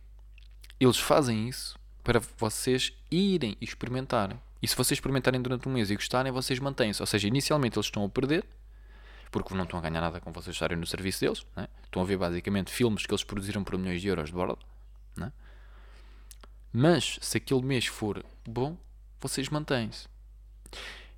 Eles 0.80 0.98
fazem 0.98 1.48
isso 1.48 1.78
para 2.06 2.22
vocês 2.38 2.94
irem 3.10 3.58
e 3.60 3.66
experimentarem. 3.66 4.40
E 4.62 4.68
se 4.68 4.76
vocês 4.76 4.98
experimentarem 4.98 5.42
durante 5.42 5.68
um 5.68 5.72
mês 5.72 5.90
e 5.90 5.96
gostarem, 5.96 6.32
vocês 6.32 6.60
mantêm-se. 6.60 7.02
Ou 7.02 7.08
seja, 7.08 7.28
inicialmente 7.28 7.78
eles 7.78 7.88
estão 7.88 8.06
a 8.06 8.10
perder, 8.10 8.46
porque 9.32 9.56
não 9.56 9.64
estão 9.64 9.80
a 9.80 9.82
ganhar 9.82 10.02
nada 10.02 10.22
com 10.22 10.32
vocês 10.32 10.56
estarem 10.56 10.78
no 10.78 10.86
serviço 10.86 11.22
deles. 11.22 11.46
Né? 11.58 11.68
Estão 11.84 12.04
a 12.04 12.06
ver 12.06 12.16
basicamente 12.16 12.72
filmes 12.72 13.08
que 13.08 13.12
eles 13.12 13.24
produziram 13.24 13.64
por 13.64 13.76
milhões 13.76 14.02
de 14.02 14.08
euros 14.08 14.28
de 14.28 14.36
borda. 14.36 14.58
Né? 15.18 15.34
Mas 16.72 17.18
se 17.22 17.38
aquele 17.38 17.64
mês 17.64 17.88
for 17.88 18.24
bom, 18.48 18.78
vocês 19.20 19.50
mantêm-se. 19.50 20.08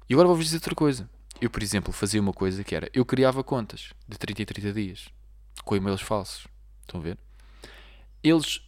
E 0.10 0.14
agora 0.14 0.30
vou-vos 0.30 0.46
dizer 0.46 0.58
outra 0.58 0.74
coisa. 0.74 1.10
Eu, 1.42 1.50
por 1.50 1.62
exemplo, 1.62 1.92
fazia 1.92 2.22
uma 2.22 2.34
coisa 2.34 2.64
que 2.64 2.74
era: 2.74 2.90
eu 2.94 3.06
criava 3.06 3.44
contas 3.44 3.92
de 4.08 4.18
30 4.18 4.42
em 4.42 4.46
30 4.46 4.74
dias 4.74 5.10
com 5.66 5.76
e-mails 5.76 6.02
falsos. 6.02 6.48
Estão 6.82 7.02
a 7.02 7.04
ver? 7.04 7.18
Eles 8.24 8.62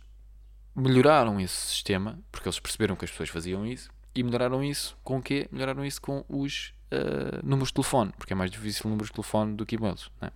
melhoraram 0.80 1.40
esse 1.40 1.56
sistema 1.56 2.20
porque 2.32 2.48
eles 2.48 2.60
perceberam 2.60 2.96
que 2.96 3.06
as 3.06 3.12
pessoas 3.12 3.30
faziam 3.30 3.66
isso 3.66 3.90
e 4.16 4.24
melhoraram 4.24 4.64
isso 4.64 4.98
com 5.04 5.18
o 5.18 5.22
quê? 5.22 5.48
Melhoraram 5.52 5.86
isso 5.86 6.02
com 6.02 6.26
os 6.28 6.74
uh, 6.92 7.46
números 7.46 7.70
de 7.70 7.76
telefone, 7.76 8.12
porque 8.18 8.34
é 8.34 8.36
mais 8.36 8.50
difícil 8.50 8.90
números 8.90 9.10
de 9.10 9.14
telefone 9.14 9.56
do 9.56 9.66
que 9.66 9.76
e-mails. 9.76 10.12
Né? 10.22 10.32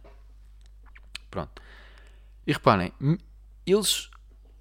Pronto. 1.30 1.62
E 2.46 2.52
reparem, 2.52 2.92
eles 3.66 4.10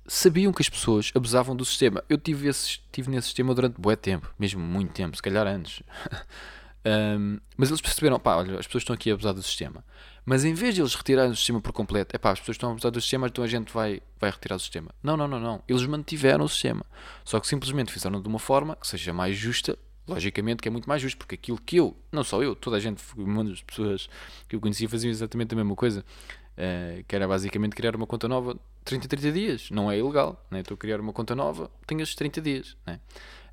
sabiam 0.07 0.53
que 0.53 0.63
as 0.63 0.69
pessoas 0.69 1.13
abusavam 1.15 1.55
do 1.55 1.65
sistema. 1.65 2.03
Eu 2.09 2.19
tive, 2.19 2.51
tive 2.91 3.11
nesse 3.11 3.29
sistema 3.29 3.55
durante 3.55 3.81
bué 3.81 3.97
tempo, 3.97 4.33
mesmo 4.39 4.61
muito 4.61 4.93
tempo, 4.93 5.17
se 5.17 5.23
calhar 5.23 5.47
anos. 5.47 5.83
um, 6.85 7.39
mas 7.57 7.69
eles 7.69 7.81
perceberam, 7.81 8.19
pá, 8.19 8.37
olha, 8.37 8.59
as 8.59 8.67
pessoas 8.67 8.83
estão 8.83 8.95
aqui 8.95 9.11
a 9.11 9.15
abusar 9.15 9.33
do 9.33 9.43
sistema. 9.43 9.85
Mas 10.25 10.45
em 10.45 10.55
vez 10.55 10.75
de 10.75 10.81
eles 10.81 10.95
retirarem 10.95 11.31
o 11.31 11.37
sistema 11.37 11.61
por 11.61 11.73
completo, 11.73 12.15
é 12.15 12.19
pá, 12.19 12.31
as 12.31 12.41
pessoas 12.41 12.57
estão 12.57 12.71
a 12.71 12.73
abusar 12.73 12.91
do 12.91 13.01
sistema, 13.01 13.27
então 13.27 13.43
a 13.43 13.47
gente 13.47 13.73
vai, 13.73 14.01
vai 14.21 14.31
retirar 14.31 14.57
o 14.57 14.59
sistema. 14.59 14.91
Não, 15.03 15.17
não, 15.17 15.29
não, 15.29 15.41
não. 15.41 15.63
Eles 15.69 15.85
mantiveram 15.87 16.45
o 16.45 16.49
sistema. 16.49 16.85
Só 17.25 17.39
que 17.41 17.47
simplesmente 17.47 17.93
fizeram 17.93 18.21
de 18.21 18.29
uma 18.29 18.39
forma 18.39 18.77
que 18.77 18.87
seja 18.87 19.13
mais 19.13 19.37
justa, 19.37 19.79
logicamente 20.07 20.61
que 20.61 20.69
é 20.69 20.71
muito 20.71 20.89
mais 20.89 21.01
justo, 21.01 21.19
porque 21.19 21.37
aquilo 21.37 21.59
que 21.59 21.77
eu, 21.77 21.97
não 22.11 22.25
só 22.25 22.43
eu, 22.43 22.55
toda 22.55 22.77
a 22.77 22.81
gente, 22.81 23.03
muitas 23.17 23.63
pessoas 23.63 24.09
que 24.49 24.57
eu 24.57 24.61
conhecia 24.61 24.89
faziam 24.89 25.11
exatamente 25.11 25.55
a 25.55 25.57
mesma 25.57 25.75
coisa. 25.77 26.05
Uh, 26.53 27.03
que 27.09 27.17
era 27.17 27.27
basicamente 27.27 27.75
criar 27.75 27.97
uma 27.97 28.07
conta 28.07 28.29
nova 28.29 28.61
30 28.85 29.09
30 29.09 29.33
dias, 29.33 29.71
não 29.71 29.91
é 29.91 29.99
ilegal, 29.99 30.45
né? 30.51 30.61
estou 30.61 30.75
a 30.75 30.79
criar 30.79 31.01
uma 31.01 31.11
conta 31.11 31.35
nova, 31.35 31.71
tenho 31.87 32.03
estes 32.03 32.15
30 32.15 32.43
dias, 32.43 32.77
né? 32.87 33.01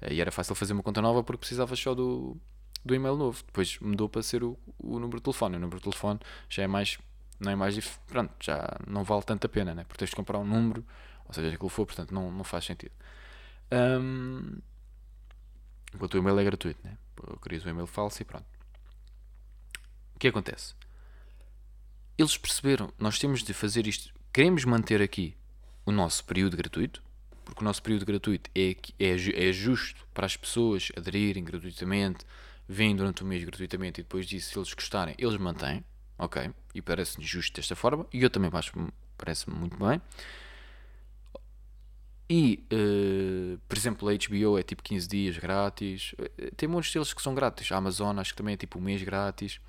Uh, 0.01 0.11
e 0.11 0.19
era 0.19 0.33
fácil 0.33 0.53
fazer 0.53 0.73
uma 0.73 0.83
conta 0.83 1.01
nova 1.01 1.23
porque 1.23 1.39
precisava 1.39 1.77
só 1.77 1.95
do, 1.95 2.35
do 2.83 2.95
e-mail 2.95 3.15
novo, 3.15 3.43
depois 3.45 3.77
mudou 3.79 4.07
para 4.07 4.21
ser 4.23 4.43
o, 4.43 4.57
o 4.77 4.99
número 4.99 5.17
de 5.17 5.23
telefone, 5.23 5.57
o 5.57 5.59
número 5.59 5.77
de 5.77 5.83
telefone 5.83 6.19
já 6.49 6.63
é 6.63 6.67
mais, 6.67 6.97
não 7.39 7.51
é 7.51 7.55
mais, 7.55 7.77
pronto, 8.07 8.33
já 8.39 8.77
não 8.87 9.03
vale 9.03 9.23
tanto 9.23 9.45
a 9.45 9.49
pena, 9.49 9.75
né? 9.75 9.83
porque 9.83 9.99
tens 9.99 10.09
de 10.09 10.15
comprar 10.15 10.39
um 10.39 10.45
número, 10.45 10.85
ou 11.27 11.33
seja, 11.33 11.53
aquilo 11.53 11.69
for, 11.69 11.85
portanto 11.85 12.13
não, 12.13 12.31
não 12.31 12.43
faz 12.43 12.65
sentido. 12.65 12.93
Um, 13.71 14.57
enquanto 15.93 16.13
o 16.15 16.17
e-mail 16.17 16.39
é 16.39 16.43
gratuito, 16.43 16.79
né? 16.83 16.97
crias 17.41 17.65
um 17.65 17.69
e-mail 17.69 17.87
falso 17.87 18.21
e 18.21 18.25
pronto. 18.25 18.45
O 20.15 20.19
que 20.19 20.27
acontece? 20.27 20.73
eles 22.21 22.37
perceberam, 22.37 22.91
nós 22.99 23.17
temos 23.17 23.43
de 23.43 23.53
fazer 23.53 23.87
isto. 23.87 24.13
Queremos 24.33 24.65
manter 24.65 25.01
aqui 25.01 25.35
o 25.85 25.91
nosso 25.91 26.25
período 26.25 26.57
gratuito, 26.57 27.01
porque 27.45 27.61
o 27.61 27.63
nosso 27.63 27.81
período 27.81 28.05
gratuito 28.05 28.51
é, 28.53 28.75
é, 28.99 29.47
é 29.47 29.53
justo 29.53 30.05
para 30.13 30.25
as 30.25 30.35
pessoas 30.35 30.91
aderirem 30.97 31.43
gratuitamente, 31.45 32.25
vêm 32.69 32.95
durante 32.95 33.23
o 33.23 33.25
mês 33.25 33.43
gratuitamente 33.43 33.99
e 33.99 34.03
depois 34.03 34.27
disso, 34.27 34.51
se 34.51 34.59
eles 34.59 34.71
gostarem, 34.71 35.15
eles 35.17 35.37
mantêm, 35.37 35.83
ok? 36.19 36.51
E 36.75 36.81
parece-me 36.83 37.25
justo 37.25 37.55
desta 37.55 37.75
forma, 37.75 38.05
e 38.13 38.21
eu 38.21 38.29
também 38.29 38.51
acho 38.53 38.71
parece-me 39.17 39.57
muito 39.57 39.75
bem. 39.75 39.99
E, 42.29 42.63
uh, 42.71 43.59
por 43.67 43.75
exemplo, 43.75 44.07
a 44.07 44.13
HBO 44.13 44.59
é 44.59 44.61
tipo 44.61 44.83
15 44.83 45.07
dias 45.07 45.37
grátis. 45.39 46.13
Eh, 46.37 46.51
tem 46.55 46.69
muitos 46.69 46.93
deles 46.93 47.11
que 47.11 47.23
são 47.23 47.33
grátis. 47.33 47.71
A 47.71 47.77
Amazon 47.77 48.19
acho 48.19 48.33
que 48.33 48.37
também 48.37 48.53
é 48.53 48.57
tipo 48.57 48.77
um 48.77 48.81
mês 48.83 49.01
grátis. 49.01 49.59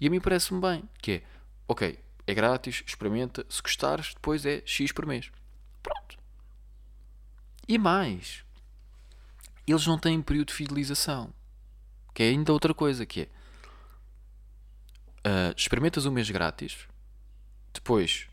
E 0.00 0.08
a 0.08 0.10
mim 0.10 0.20
parece-me 0.20 0.60
bem, 0.60 0.82
que 1.00 1.12
é 1.12 1.22
ok, 1.68 2.00
é 2.26 2.34
grátis, 2.34 2.82
experimenta, 2.84 3.46
se 3.48 3.62
gostares, 3.62 4.12
depois 4.12 4.44
é 4.44 4.60
X 4.66 4.90
por 4.90 5.06
mês. 5.06 5.30
Pronto. 5.80 6.18
E 7.68 7.78
mais, 7.78 8.44
eles 9.64 9.86
não 9.86 9.96
têm 9.96 10.20
período 10.20 10.48
de 10.48 10.54
fidelização, 10.54 11.32
que 12.14 12.22
é 12.22 12.28
ainda 12.28 12.52
outra 12.52 12.74
coisa, 12.74 13.06
que 13.06 13.22
é 13.22 13.28
uh, 15.28 15.54
experimentas 15.56 16.06
um 16.06 16.10
mês 16.10 16.30
grátis, 16.30 16.86
depois 17.72 18.28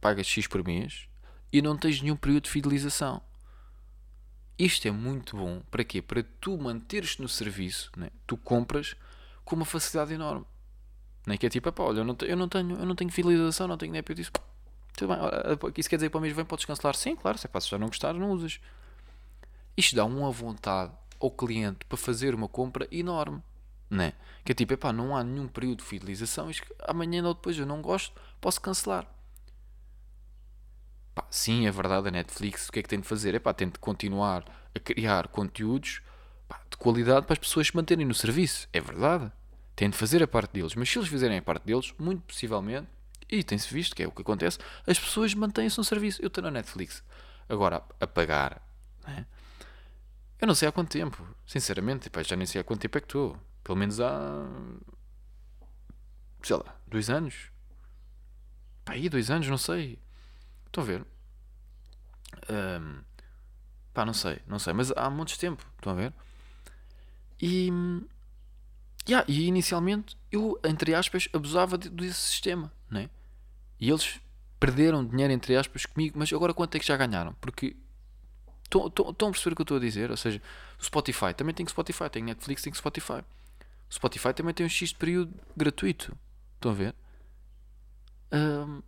pagas 0.00 0.26
X 0.26 0.46
por 0.46 0.62
mês 0.64 1.08
e 1.52 1.62
não 1.62 1.76
tens 1.76 2.00
nenhum 2.02 2.16
período 2.16 2.44
de 2.44 2.50
fidelização. 2.50 3.22
Isto 4.58 4.86
é 4.86 4.90
muito 4.90 5.36
bom 5.36 5.62
para 5.70 5.82
quê? 5.82 6.00
Para 6.00 6.22
tu 6.40 6.56
manteres 6.56 7.18
no 7.18 7.28
serviço, 7.28 7.90
né? 7.96 8.10
tu 8.26 8.36
compras 8.36 8.94
com 9.44 9.56
uma 9.56 9.64
facilidade 9.64 10.12
enorme. 10.14 10.44
Nem 11.26 11.38
que 11.38 11.46
é 11.46 11.48
tipo, 11.48 11.72
olha, 11.82 12.00
eu 12.00 12.04
não, 12.04 12.16
eu 12.20 12.36
não 12.36 12.48
tenho, 12.48 12.78
eu 12.78 12.86
não 12.86 12.94
tenho 12.94 13.10
fidelização, 13.10 13.66
não 13.66 13.78
tenho 13.78 13.92
NEP. 13.92 14.10
Eu 14.10 14.14
disse, 14.14 14.30
tudo 14.94 15.08
bem, 15.08 15.18
isso 15.76 15.88
quer 15.88 15.96
dizer 15.96 16.06
que 16.06 16.10
para 16.10 16.18
o 16.18 16.20
mês 16.20 16.34
vem 16.34 16.44
podes 16.44 16.64
cancelar? 16.64 16.94
Sim, 16.94 17.16
claro, 17.16 17.38
se 17.38 17.46
é 17.46 17.48
para 17.48 17.60
já 17.60 17.78
não 17.78 17.88
gostar, 17.88 18.12
não 18.14 18.30
usas. 18.30 18.60
Isto 19.76 19.96
dá 19.96 20.04
uma 20.04 20.30
vontade 20.30 20.92
ao 21.24 21.30
cliente 21.30 21.84
para 21.86 21.98
fazer 21.98 22.34
uma 22.34 22.48
compra 22.48 22.88
enorme. 22.90 23.42
Né? 23.90 24.12
Que 24.44 24.52
é 24.52 24.54
tipo, 24.54 24.72
epá, 24.72 24.92
não 24.92 25.16
há 25.16 25.22
nenhum 25.22 25.46
período 25.46 25.78
de 25.78 25.84
fidelização, 25.84 26.50
isto, 26.50 26.66
amanhã 26.86 27.22
ou 27.24 27.34
depois 27.34 27.58
eu 27.58 27.66
não 27.66 27.80
gosto, 27.80 28.12
posso 28.40 28.60
cancelar. 28.60 29.06
Sim, 31.30 31.66
é 31.66 31.70
verdade, 31.70 32.08
a 32.08 32.10
Netflix 32.10 32.68
o 32.68 32.72
que 32.72 32.80
é 32.80 32.82
que 32.82 32.88
tem 32.88 33.00
de 33.00 33.06
fazer? 33.06 33.34
Epá, 33.34 33.52
tem 33.54 33.68
de 33.68 33.78
continuar 33.78 34.44
a 34.74 34.80
criar 34.80 35.28
conteúdos 35.28 36.00
de 36.70 36.76
qualidade 36.76 37.26
para 37.26 37.34
as 37.34 37.38
pessoas 37.38 37.68
se 37.68 37.76
manterem 37.76 38.04
no 38.04 38.14
serviço. 38.14 38.68
É 38.72 38.80
verdade 38.80 39.30
têm 39.76 39.90
de 39.90 39.96
fazer 39.96 40.22
a 40.22 40.28
parte 40.28 40.52
deles. 40.52 40.74
Mas 40.74 40.88
se 40.88 40.98
eles 40.98 41.08
fizerem 41.08 41.38
a 41.38 41.42
parte 41.42 41.64
deles, 41.64 41.92
muito 41.98 42.22
possivelmente, 42.22 42.88
e 43.30 43.42
tem-se 43.42 43.72
visto 43.72 43.94
que 43.96 44.02
é 44.02 44.06
o 44.06 44.10
que 44.10 44.22
acontece, 44.22 44.58
as 44.86 44.98
pessoas 44.98 45.34
mantêm-se 45.34 45.78
no 45.78 45.84
serviço. 45.84 46.22
Eu 46.22 46.28
estou 46.28 46.42
na 46.42 46.50
Netflix. 46.50 47.02
Agora, 47.48 47.82
a 48.00 48.06
pagar, 48.06 48.62
né? 49.06 49.26
Eu 50.44 50.46
não 50.46 50.54
sei 50.54 50.68
há 50.68 50.72
quanto 50.72 50.90
tempo. 50.90 51.26
Sinceramente, 51.46 52.10
pá, 52.10 52.22
já 52.22 52.36
nem 52.36 52.46
sei 52.46 52.60
há 52.60 52.64
quanto 52.64 52.80
tempo 52.80 52.98
é 52.98 53.00
que 53.00 53.06
estou. 53.06 53.38
Pelo 53.62 53.78
menos 53.78 53.98
há. 53.98 54.46
sei 56.42 56.56
lá, 56.56 56.76
dois 56.86 57.08
anos. 57.08 57.50
Pá, 58.84 58.92
aí, 58.92 59.08
dois 59.08 59.30
anos, 59.30 59.48
não 59.48 59.58
sei. 59.58 59.98
Estão 60.66 60.84
a 60.84 60.86
ver? 60.86 61.06
Um, 62.50 63.00
pá, 63.94 64.04
não 64.04 64.12
sei, 64.12 64.38
não 64.46 64.58
sei. 64.58 64.74
Mas 64.74 64.92
há 64.92 65.08
muitos 65.08 65.38
tempo. 65.38 65.64
Estão 65.78 65.92
a 65.92 65.96
ver? 65.96 66.12
E 67.40 67.70
Yeah, 69.08 69.24
e 69.28 69.46
inicialmente 69.46 70.16
eu, 70.32 70.58
entre 70.64 70.94
aspas, 70.94 71.28
abusava 71.32 71.76
de, 71.76 71.90
desse 71.90 72.20
sistema, 72.20 72.72
né? 72.90 73.10
E 73.78 73.90
eles 73.90 74.18
perderam 74.58 75.04
dinheiro, 75.04 75.32
entre 75.32 75.56
aspas, 75.56 75.84
comigo, 75.84 76.18
mas 76.18 76.32
agora 76.32 76.54
quanto 76.54 76.74
é 76.74 76.78
que 76.78 76.86
já 76.86 76.96
ganharam? 76.96 77.34
Porque 77.40 77.76
estão 78.64 79.28
a 79.28 79.30
perceber 79.30 79.52
o 79.52 79.56
que 79.56 79.62
eu 79.62 79.64
estou 79.64 79.76
a 79.76 79.80
dizer? 79.80 80.10
Ou 80.10 80.16
seja, 80.16 80.42
o 80.80 80.84
Spotify 80.84 81.32
também 81.34 81.54
tem 81.54 81.66
Spotify, 81.66 82.08
tem 82.10 82.22
Netflix, 82.22 82.62
tem 82.62 82.72
Spotify. 82.74 83.22
O 83.90 83.94
Spotify 83.94 84.32
também 84.32 84.54
tem 84.54 84.66
um 84.66 84.68
X 84.68 84.90
de 84.90 84.96
período 84.96 85.32
gratuito. 85.56 86.16
Estão 86.56 86.72
a 86.72 86.74
ver? 86.74 86.94
Um, 88.32 88.82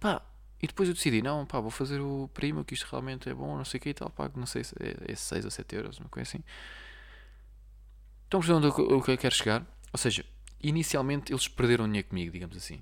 pá, 0.00 0.22
e 0.62 0.66
depois 0.66 0.88
eu 0.88 0.94
decidi, 0.94 1.20
não, 1.20 1.44
pá, 1.44 1.58
vou 1.58 1.70
fazer 1.70 2.00
o 2.00 2.30
primo, 2.32 2.64
que 2.64 2.74
isto 2.74 2.86
realmente 2.88 3.28
é 3.28 3.34
bom, 3.34 3.56
não 3.56 3.64
sei 3.64 3.78
o 3.78 3.80
que 3.82 3.88
e 3.90 3.94
tal, 3.94 4.08
pago, 4.10 4.38
não 4.38 4.46
sei 4.46 4.62
se 4.62 4.74
é, 4.80 5.12
é 5.12 5.14
6 5.14 5.44
ou 5.44 5.50
7 5.50 5.74
euros, 5.74 5.98
uma 5.98 6.08
coisa 6.08 6.28
assim. 6.28 6.44
Estão 8.24 8.38
a 8.38 8.60
perceber 8.60 8.94
o 8.94 9.02
que 9.02 9.10
eu 9.10 9.18
quero 9.18 9.34
chegar? 9.34 9.66
Ou 9.92 9.98
seja, 9.98 10.24
inicialmente 10.62 11.32
eles 11.32 11.48
perderam 11.48 11.86
dinheiro 11.86 12.08
comigo, 12.08 12.32
digamos 12.32 12.56
assim. 12.56 12.80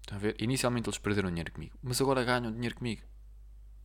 Estão 0.00 0.16
a 0.16 0.20
ver? 0.20 0.34
Inicialmente 0.40 0.88
eles 0.88 0.98
perderam 0.98 1.28
dinheiro 1.28 1.52
comigo, 1.52 1.78
mas 1.82 2.00
agora 2.00 2.24
ganham 2.24 2.50
dinheiro 2.50 2.74
comigo. 2.74 3.02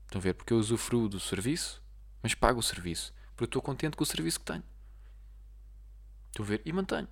Estão 0.10 0.20
a 0.20 0.24
ver? 0.24 0.34
Porque 0.34 0.52
eu 0.52 0.58
usufruo 0.58 1.08
do 1.08 1.20
serviço, 1.20 1.80
mas 2.24 2.34
pago 2.34 2.60
o 2.60 2.64
serviço. 2.64 3.14
Porque 3.36 3.44
eu 3.44 3.46
estou 3.46 3.62
contente 3.62 3.96
com 3.96 4.04
o 4.04 4.08
serviço 4.08 4.40
que 4.40 4.46
tenho. 4.46 4.64
Estão 6.30 6.44
a 6.44 6.50
ver? 6.50 6.62
E 6.66 6.74
mantenho. 6.74 7.08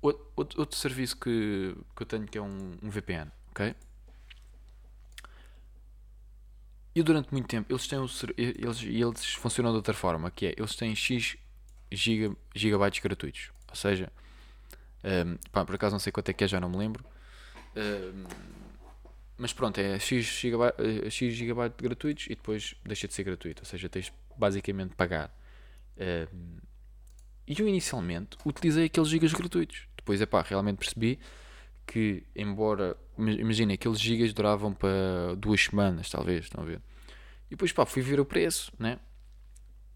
Outro, 0.00 0.32
outro, 0.36 0.60
outro 0.60 0.78
serviço 0.78 1.16
que, 1.16 1.76
que 1.96 2.02
eu 2.02 2.06
tenho 2.06 2.26
que 2.26 2.38
é 2.38 2.40
um, 2.40 2.78
um 2.80 2.90
VPN, 2.90 3.28
ok? 3.50 3.74
E 6.94 7.02
durante 7.02 7.32
muito 7.32 7.48
tempo 7.48 7.72
eles 7.72 7.88
têm 7.88 7.98
eles, 8.38 8.82
eles 8.82 9.34
funcionam 9.34 9.72
de 9.72 9.76
outra 9.78 9.94
forma, 9.94 10.30
que 10.30 10.46
é 10.46 10.54
eles 10.56 10.76
têm 10.76 10.94
X 10.94 11.36
giga, 11.90 12.36
gigabytes 12.54 13.00
gratuitos. 13.02 13.50
Ou 13.68 13.74
seja, 13.74 14.12
Um, 15.04 15.36
pá, 15.52 15.64
por 15.66 15.74
acaso 15.74 15.92
não 15.92 15.98
sei 15.98 16.10
quanto 16.10 16.30
é 16.30 16.32
que 16.32 16.44
é, 16.44 16.48
já 16.48 16.58
não 16.58 16.70
me 16.70 16.78
lembro. 16.78 17.04
Um, 17.76 18.24
mas 19.36 19.52
pronto, 19.52 19.78
é 19.78 19.96
eh, 19.96 19.98
X 19.98 21.34
gigabyte 21.34 21.82
gratuitos 21.82 22.26
e 22.26 22.30
depois 22.30 22.74
deixa 22.84 23.08
de 23.08 23.14
ser 23.14 23.24
gratuito. 23.24 23.62
Ou 23.62 23.66
seja, 23.66 23.88
tens 23.88 24.12
basicamente 24.36 24.90
de 24.90 24.96
pagar. 24.96 25.34
E 27.46 27.60
eu 27.60 27.68
inicialmente 27.68 28.36
utilizei 28.44 28.86
aqueles 28.86 29.08
gigas 29.08 29.32
gratuitos. 29.32 29.86
Depois, 29.96 30.20
é 30.20 30.26
pá, 30.26 30.42
realmente 30.42 30.78
percebi 30.78 31.18
que, 31.86 32.24
embora, 32.34 32.96
imagina, 33.18 33.74
aqueles 33.74 34.00
gigas 34.00 34.32
duravam 34.32 34.72
para 34.72 35.34
duas 35.36 35.62
semanas, 35.62 36.08
talvez, 36.08 36.44
estão 36.44 36.62
a 36.62 36.66
ver? 36.66 36.80
E 37.46 37.50
depois, 37.50 37.72
pá, 37.72 37.84
fui 37.84 38.02
ver 38.02 38.18
o 38.18 38.24
preço, 38.24 38.72
né? 38.78 38.98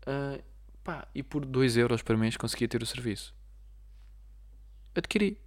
Uh, 0.03 0.43
pá, 0.85 1.09
e 1.15 1.23
por 1.23 1.45
2 1.45 1.77
euros 1.77 2.03
por 2.03 2.17
mês 2.17 2.37
conseguia 2.37 2.69
ter 2.69 2.83
o 2.83 2.87
serviço. 2.87 3.35
Adquiri. 4.95 5.41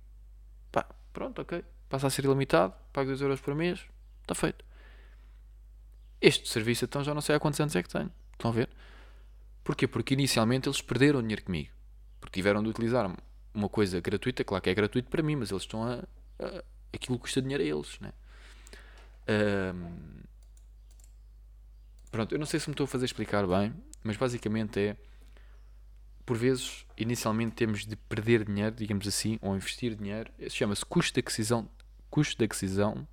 Pá, 0.71 0.87
pronto, 1.13 1.41
ok. 1.41 1.63
Passa 1.91 2.07
a 2.07 2.09
ser 2.09 2.23
ilimitado, 2.23 2.73
pago 2.93 3.09
2 3.09 3.19
euros 3.19 3.41
por 3.41 3.53
mês, 3.53 3.81
está 4.21 4.33
feito. 4.33 4.63
Este 6.21 6.47
serviço, 6.47 6.85
então, 6.85 7.03
já 7.03 7.13
não 7.13 7.19
sei 7.19 7.35
há 7.35 7.39
quantos 7.39 7.59
anos 7.59 7.75
é 7.75 7.83
que 7.83 7.89
tenho. 7.89 8.09
Estão 8.31 8.49
a 8.49 8.53
ver? 8.53 8.69
Porquê? 9.61 9.85
Porque 9.89 10.13
inicialmente 10.13 10.69
eles 10.69 10.81
perderam 10.81 11.21
dinheiro 11.21 11.43
comigo. 11.43 11.69
Porque 12.21 12.39
tiveram 12.39 12.63
de 12.63 12.69
utilizar 12.69 13.13
uma 13.53 13.67
coisa 13.67 13.99
gratuita, 13.99 14.41
claro 14.45 14.63
que 14.63 14.69
é 14.69 14.73
gratuito 14.73 15.09
para 15.09 15.21
mim, 15.21 15.35
mas 15.35 15.51
eles 15.51 15.63
estão 15.63 15.83
a. 15.83 15.95
a 16.39 16.63
aquilo 16.93 17.19
custa 17.19 17.41
dinheiro 17.41 17.61
a 17.61 17.65
eles, 17.65 17.99
né? 17.99 18.13
Um, 19.75 20.21
pronto, 22.09 22.33
eu 22.33 22.39
não 22.39 22.45
sei 22.45 22.57
se 22.57 22.69
me 22.69 22.73
estou 22.73 22.85
a 22.85 22.87
fazer 22.87 23.03
explicar 23.03 23.45
bem, 23.45 23.73
mas 24.01 24.15
basicamente 24.15 24.79
é. 24.79 24.97
Por 26.25 26.37
vezes, 26.37 26.85
inicialmente 26.95 27.53
temos 27.55 27.85
de 27.85 27.97
perder 27.97 28.45
dinheiro, 28.45 28.73
digamos 28.73 29.05
assim, 29.05 29.37
ou 29.41 29.53
investir 29.57 29.93
dinheiro. 29.93 30.31
Chama-se 30.49 30.85
custo 30.85 31.15
de 31.15 31.19
aquisição, 31.19 31.67
custo 32.11 32.37
de 32.37 32.45
aquisição 32.45 33.07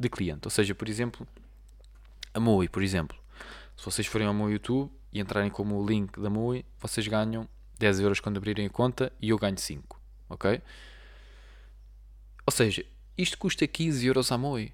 de 0.00 0.08
cliente. 0.08 0.40
Ou 0.46 0.50
seja, 0.50 0.74
por 0.74 0.88
exemplo, 0.88 1.28
a 2.34 2.40
MOI, 2.40 2.68
por 2.68 2.82
exemplo. 2.82 3.16
Se 3.76 3.84
vocês 3.84 4.06
forem 4.06 4.26
ao 4.26 4.34
meu 4.34 4.50
YouTube 4.50 4.90
e 5.12 5.20
entrarem 5.20 5.50
como 5.50 5.78
o 5.78 5.86
link 5.86 6.18
da 6.18 6.30
MOI, 6.30 6.64
vocês 6.80 7.06
ganham 7.06 7.48
10 7.78 8.00
euros 8.00 8.20
quando 8.20 8.38
abrirem 8.38 8.66
a 8.66 8.70
conta 8.70 9.12
e 9.20 9.28
eu 9.30 9.38
ganho 9.38 9.58
5, 9.58 10.00
ok? 10.30 10.62
Ou 12.46 12.52
seja, 12.52 12.84
isto 13.16 13.36
custa 13.38 13.66
15 13.66 14.06
euros 14.06 14.32
à 14.32 14.38
Moe. 14.38 14.72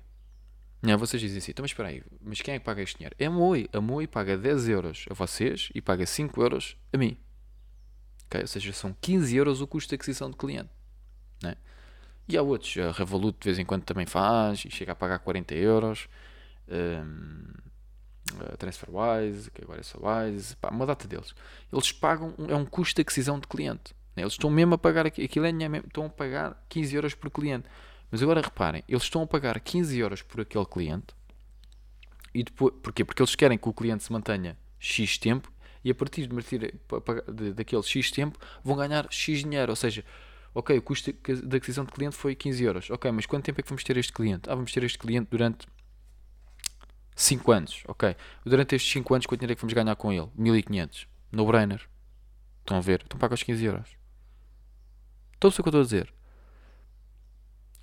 Não, 0.80 0.96
vocês 0.96 1.20
dizem 1.20 1.38
assim, 1.38 1.50
então 1.50 1.64
mas 1.64 1.72
espera 1.72 1.88
aí, 1.88 2.02
mas 2.22 2.40
quem 2.40 2.54
é 2.54 2.58
que 2.58 2.64
paga 2.64 2.80
este 2.80 2.96
dinheiro? 2.96 3.16
É 3.18 3.26
a 3.26 3.30
Moe. 3.30 3.68
A 3.72 3.80
Moe 3.80 4.06
paga 4.06 4.38
10 4.38 4.68
euros 4.68 5.06
a 5.10 5.14
vocês 5.14 5.70
e 5.74 5.82
paga 5.82 6.06
5 6.06 6.40
euros 6.40 6.76
a 6.92 6.96
mim. 6.96 7.18
Okay? 8.26 8.42
Ou 8.42 8.46
seja, 8.46 8.72
são 8.72 8.94
15 9.00 9.36
euros 9.36 9.60
o 9.60 9.66
custo 9.66 9.88
de 9.88 9.96
aquisição 9.96 10.30
de 10.30 10.36
cliente. 10.36 10.70
Né? 11.42 11.56
E 12.28 12.36
há 12.36 12.42
outros, 12.42 12.76
a 12.76 12.92
Revolut 12.92 13.38
de 13.40 13.44
vez 13.46 13.58
em 13.58 13.64
quando 13.64 13.84
também 13.84 14.04
faz 14.04 14.64
e 14.64 14.70
chega 14.70 14.92
a 14.92 14.94
pagar 14.94 15.18
40 15.18 15.54
euros. 15.54 16.08
Um, 16.68 17.54
TransferWise, 18.58 19.50
que 19.50 19.62
agora 19.62 19.80
é 19.80 19.82
só 19.82 19.98
Wise, 19.98 20.54
pá, 20.56 20.68
uma 20.68 20.84
data 20.84 21.08
deles. 21.08 21.34
Eles 21.72 21.90
pagam, 21.92 22.34
é 22.46 22.54
um 22.54 22.66
custo 22.66 22.96
de 22.96 23.02
aquisição 23.02 23.38
de 23.38 23.46
cliente. 23.46 23.94
Né? 24.14 24.22
Eles 24.22 24.34
estão 24.34 24.50
mesmo 24.50 24.74
a 24.74 24.78
pagar, 24.78 25.06
aquilo 25.06 25.46
é 25.46 25.52
mesmo, 25.52 25.86
estão 25.86 26.06
a 26.06 26.10
pagar 26.10 26.64
15 26.68 26.94
euros 26.94 27.14
por 27.14 27.30
cliente. 27.30 27.66
Mas 28.10 28.22
agora 28.22 28.40
reparem, 28.40 28.82
eles 28.88 29.02
estão 29.02 29.22
a 29.22 29.26
pagar 29.26 29.58
15 29.58 29.98
euros 29.98 30.22
por 30.22 30.40
aquele 30.40 30.66
cliente. 30.66 31.14
E 32.34 32.42
depois, 32.42 32.74
porquê? 32.82 33.04
Porque 33.04 33.22
eles 33.22 33.34
querem 33.34 33.56
que 33.56 33.68
o 33.68 33.72
cliente 33.72 34.04
se 34.04 34.12
mantenha 34.12 34.56
X 34.78 35.18
tempo 35.18 35.50
e 35.84 35.90
a 35.90 35.94
partir 35.94 36.26
de, 36.26 36.36
de, 37.32 37.52
daquele 37.52 37.82
X 37.82 38.10
tempo 38.10 38.38
vão 38.62 38.76
ganhar 38.76 39.06
X 39.10 39.40
dinheiro. 39.40 39.72
Ou 39.72 39.76
seja, 39.76 40.04
ok, 40.58 40.76
o 40.76 40.82
custo 40.82 41.12
de 41.12 41.56
aquisição 41.56 41.84
de 41.84 41.92
cliente 41.92 42.16
foi 42.16 42.34
15 42.34 42.64
euros. 42.64 42.90
Ok, 42.90 43.10
mas 43.12 43.26
quanto 43.26 43.44
tempo 43.44 43.60
é 43.60 43.62
que 43.62 43.68
vamos 43.68 43.84
ter 43.84 43.96
este 43.96 44.12
cliente? 44.12 44.50
Ah, 44.50 44.56
vamos 44.56 44.72
ter 44.72 44.82
este 44.82 44.98
cliente 44.98 45.28
durante 45.30 45.68
5 47.14 47.52
anos, 47.52 47.84
ok. 47.86 48.16
Durante 48.44 48.74
estes 48.74 48.92
5 48.92 49.14
anos, 49.14 49.26
quanto 49.26 49.40
dinheiro 49.40 49.52
é 49.52 49.54
que 49.54 49.62
vamos 49.62 49.72
ganhar 49.72 49.94
com 49.94 50.12
ele? 50.12 50.28
1500. 50.34 51.06
No 51.30 51.46
brainer. 51.46 51.88
Estão 52.60 52.76
a 52.76 52.80
ver? 52.80 53.02
Então 53.06 53.18
paga 53.20 53.34
os 53.34 53.42
15 53.42 53.64
euros. 53.64 53.88
Estão 55.34 55.48
a 55.48 55.52
ver 55.52 55.60
o 55.60 55.62
que 55.62 55.68
eu 55.68 55.70
estou 55.70 55.80
a 55.80 55.84
dizer? 55.84 56.14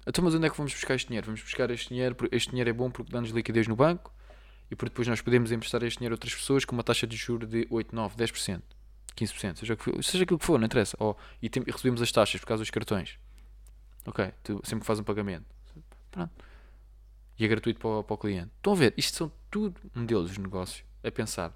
Então, 0.06 0.24
mas 0.24 0.36
onde 0.36 0.46
é 0.46 0.50
que 0.50 0.58
vamos 0.58 0.74
buscar 0.74 0.96
este 0.96 1.08
dinheiro? 1.08 1.26
Vamos 1.28 1.42
buscar 1.42 1.72
este 1.72 1.90
dinheiro, 1.90 2.16
este 2.32 2.50
dinheiro 2.50 2.70
é 2.70 2.74
bom 2.74 2.92
porque 2.92 3.12
dá-nos 3.12 3.30
liquidez 3.30 3.68
no 3.68 3.76
banco 3.78 4.14
e 4.70 4.76
porque 4.76 4.90
depois 4.90 5.08
nós 5.08 5.22
podemos 5.22 5.50
emprestar 5.50 5.82
este 5.84 6.00
dinheiro 6.00 6.14
a 6.14 6.16
outras 6.16 6.36
pessoas 6.36 6.66
com 6.66 6.76
uma 6.76 6.84
taxa 6.84 7.08
de 7.08 7.16
juros 7.16 7.50
de 7.50 7.66
8, 7.70 7.96
9, 7.96 8.16
10%, 8.18 8.62
15%, 9.16 9.58
seja, 9.58 9.78
seja 10.02 10.24
aquilo 10.24 10.40
que 10.40 10.46
for, 10.46 10.60
não 10.60 10.66
interessa. 10.66 10.98
Oh, 11.00 11.16
e, 11.42 11.50
tem, 11.50 11.64
e 11.66 11.72
recebemos 11.72 12.02
as 12.02 12.12
taxas 12.12 12.40
por 12.40 12.48
causa 12.48 12.62
dos 12.62 12.70
cartões. 12.70 13.18
Ok, 14.06 14.32
tu 14.44 14.62
sempre 14.64 14.82
que 14.82 14.88
faz 14.88 15.00
um 15.00 15.04
pagamento. 15.04 15.46
Pronto 16.12 16.32
e 17.38 17.46
é 17.46 17.48
gratuito 17.48 17.80
para 17.80 17.90
o, 17.90 18.04
para 18.04 18.14
o 18.14 18.18
cliente. 18.18 18.52
Estão 18.58 18.74
a 18.74 18.76
ver? 18.76 18.94
Isto 18.98 19.18
são 19.18 19.32
tudo 19.52 19.80
modelos 19.94 20.32
de 20.32 20.40
negócio 20.40 20.86
a 21.04 21.12
pensar. 21.12 21.54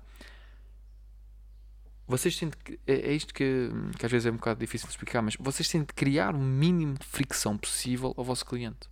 Vocês 2.05 2.35
têm 2.35 2.49
de, 2.49 2.79
é, 2.87 3.11
é 3.11 3.13
isto 3.13 3.33
que, 3.33 3.69
que 3.97 4.05
às 4.05 4.11
vezes 4.11 4.25
é 4.25 4.31
um 4.31 4.35
bocado 4.35 4.59
difícil 4.59 4.87
de 4.87 4.93
explicar, 4.93 5.21
mas 5.21 5.35
vocês 5.39 5.69
têm 5.69 5.81
de 5.81 5.93
criar 5.93 6.35
o 6.35 6.39
mínimo 6.39 6.95
de 6.97 7.05
fricção 7.05 7.57
possível 7.57 8.13
ao 8.17 8.23
vosso 8.23 8.45
cliente. 8.45 8.89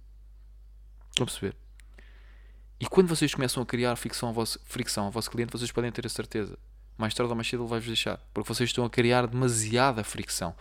Estão 1.09 1.23
a 1.23 1.25
perceber? 1.25 1.55
E 2.79 2.85
quando 2.85 3.07
vocês 3.07 3.33
começam 3.33 3.61
a 3.63 3.65
criar 3.65 3.95
fricção 3.95 4.29
ao 4.29 4.35
vosso, 4.35 4.59
fricção 4.65 5.05
ao 5.05 5.11
vosso 5.11 5.31
cliente, 5.31 5.51
vocês 5.51 5.71
podem 5.71 5.91
ter 5.91 6.05
a 6.05 6.09
certeza. 6.09 6.57
Mais 6.97 7.13
tarde 7.13 7.29
ou 7.29 7.35
mais 7.35 7.47
cedo 7.47 7.63
ele 7.63 7.69
vai-vos 7.69 7.87
deixar. 7.87 8.17
Porque 8.33 8.47
vocês 8.47 8.69
estão 8.69 8.83
a 8.85 8.89
criar 8.89 9.27
demasiada 9.27 10.03
fricção 10.03 10.55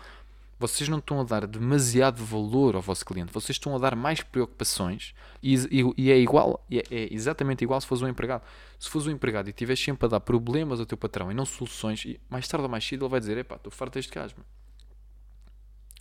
vocês 0.59 0.89
não 0.89 0.99
estão 0.99 1.21
a 1.21 1.25
dar 1.25 1.47
demasiado 1.47 2.25
valor 2.25 2.77
ao 2.77 2.83
vosso 2.83 3.05
cliente, 3.05 3.33
vocês 3.33 3.57
estão 3.57 3.75
a 3.77 3.79
dar 3.79 3.95
mais 3.95 4.23
preocupações 4.23 5.15
e, 5.43 5.55
e, 5.55 5.95
e 5.99 6.11
é 6.11 6.19
igual, 6.19 6.65
é, 6.71 6.83
é, 6.91 7.13
exatamente 7.13 7.63
igual 7.63 7.81
se 7.81 7.87
fosse 7.87 8.03
um 8.03 8.09
empregado. 8.09 8.43
Se 8.79 8.89
fosse 8.89 9.09
um 9.09 9.13
empregado 9.13 9.49
e 9.49 9.51
estiveres 9.51 9.83
sempre 9.83 10.07
a 10.07 10.09
dar 10.09 10.21
problemas 10.21 10.81
ao 10.81 10.87
teu 10.87 10.97
patrão 10.97 11.31
e 11.31 11.35
não 11.35 11.45
soluções, 11.45 12.05
e 12.05 12.19
mais 12.29 12.49
tarde 12.49 12.65
ou 12.65 12.71
mais 12.71 12.87
cedo 12.87 13.05
ele 13.05 13.11
vai 13.11 13.21
dizer: 13.21 13.37
Epá, 13.37 13.57
estou 13.57 13.71
farto 13.71 13.95
deste 13.95 14.13
gajo. 14.13 14.35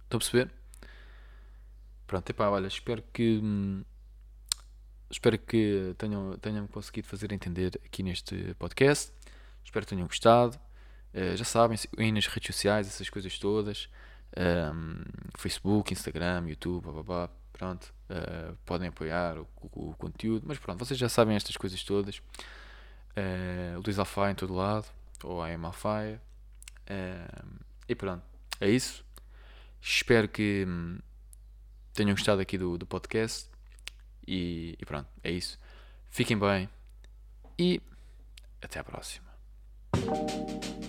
Estão 0.04 0.18
a 0.18 0.20
perceber? 0.20 0.52
Pronto, 2.08 2.30
epá, 2.30 2.50
olha, 2.50 2.68
espero 2.68 3.04
que. 3.12 3.40
Hum, 3.44 3.84
espero 5.10 5.38
que 5.38 5.94
tenham, 5.98 6.38
tenham 6.38 6.68
conseguido 6.68 7.08
fazer 7.08 7.32
entender 7.32 7.80
aqui 7.86 8.04
neste 8.04 8.54
podcast. 8.58 9.12
Espero 9.66 9.86
que 9.86 9.90
tenham 9.90 10.08
gostado. 10.08 10.58
Uh, 11.14 11.36
já 11.36 11.44
sabem, 11.44 11.78
aí 11.98 12.12
nas 12.12 12.28
redes 12.28 12.56
sociais, 12.56 12.88
essas 12.88 13.10
coisas 13.10 13.38
todas 13.38 13.90
um, 14.38 15.04
Facebook, 15.38 15.94
Instagram, 15.94 16.48
YouTube, 16.48 16.84
blá, 16.84 16.92
blá, 16.92 17.04
blá, 17.04 17.30
pronto, 17.54 17.94
uh, 18.10 18.56
podem 18.66 18.90
apoiar 18.90 19.38
o, 19.38 19.48
o, 19.62 19.90
o, 19.90 19.96
conteúdo, 19.96 20.46
mas 20.48 20.58
pronto, 20.60 20.84
vocês 20.84 21.00
já 21.00 21.10
sabem 21.10 21.36
estas 21.36 21.56
coisas 21.56 21.82
todas. 21.84 22.18
Uh, 23.18 23.82
Luís 23.84 23.98
Alfaia 23.98 24.32
em 24.32 24.36
todo 24.36 24.54
lado, 24.54 24.88
ou 25.24 25.42
a 25.42 25.48
Am 25.48 25.66
Alfaia. 25.66 26.22
Uh, 26.90 27.60
e 27.88 27.96
pronto, 27.96 28.24
é 28.60 28.70
isso. 28.70 29.06
Espero 29.82 30.28
que 30.28 30.66
hum, 30.68 31.00
tenham 31.94 32.14
gostado 32.14 32.42
aqui 32.42 32.58
do, 32.58 32.78
do 32.78 32.86
podcast. 32.86 33.50
E, 34.28 34.76
e 34.80 34.86
pronto, 34.86 35.08
é 35.24 35.32
isso. 35.32 35.60
Fiquem 36.10 36.38
bem 36.38 36.68
e 37.58 37.80
até 38.62 38.80
à 38.80 38.84
próxima. 38.84 39.25
Thank 39.96 40.80
you. 40.80 40.85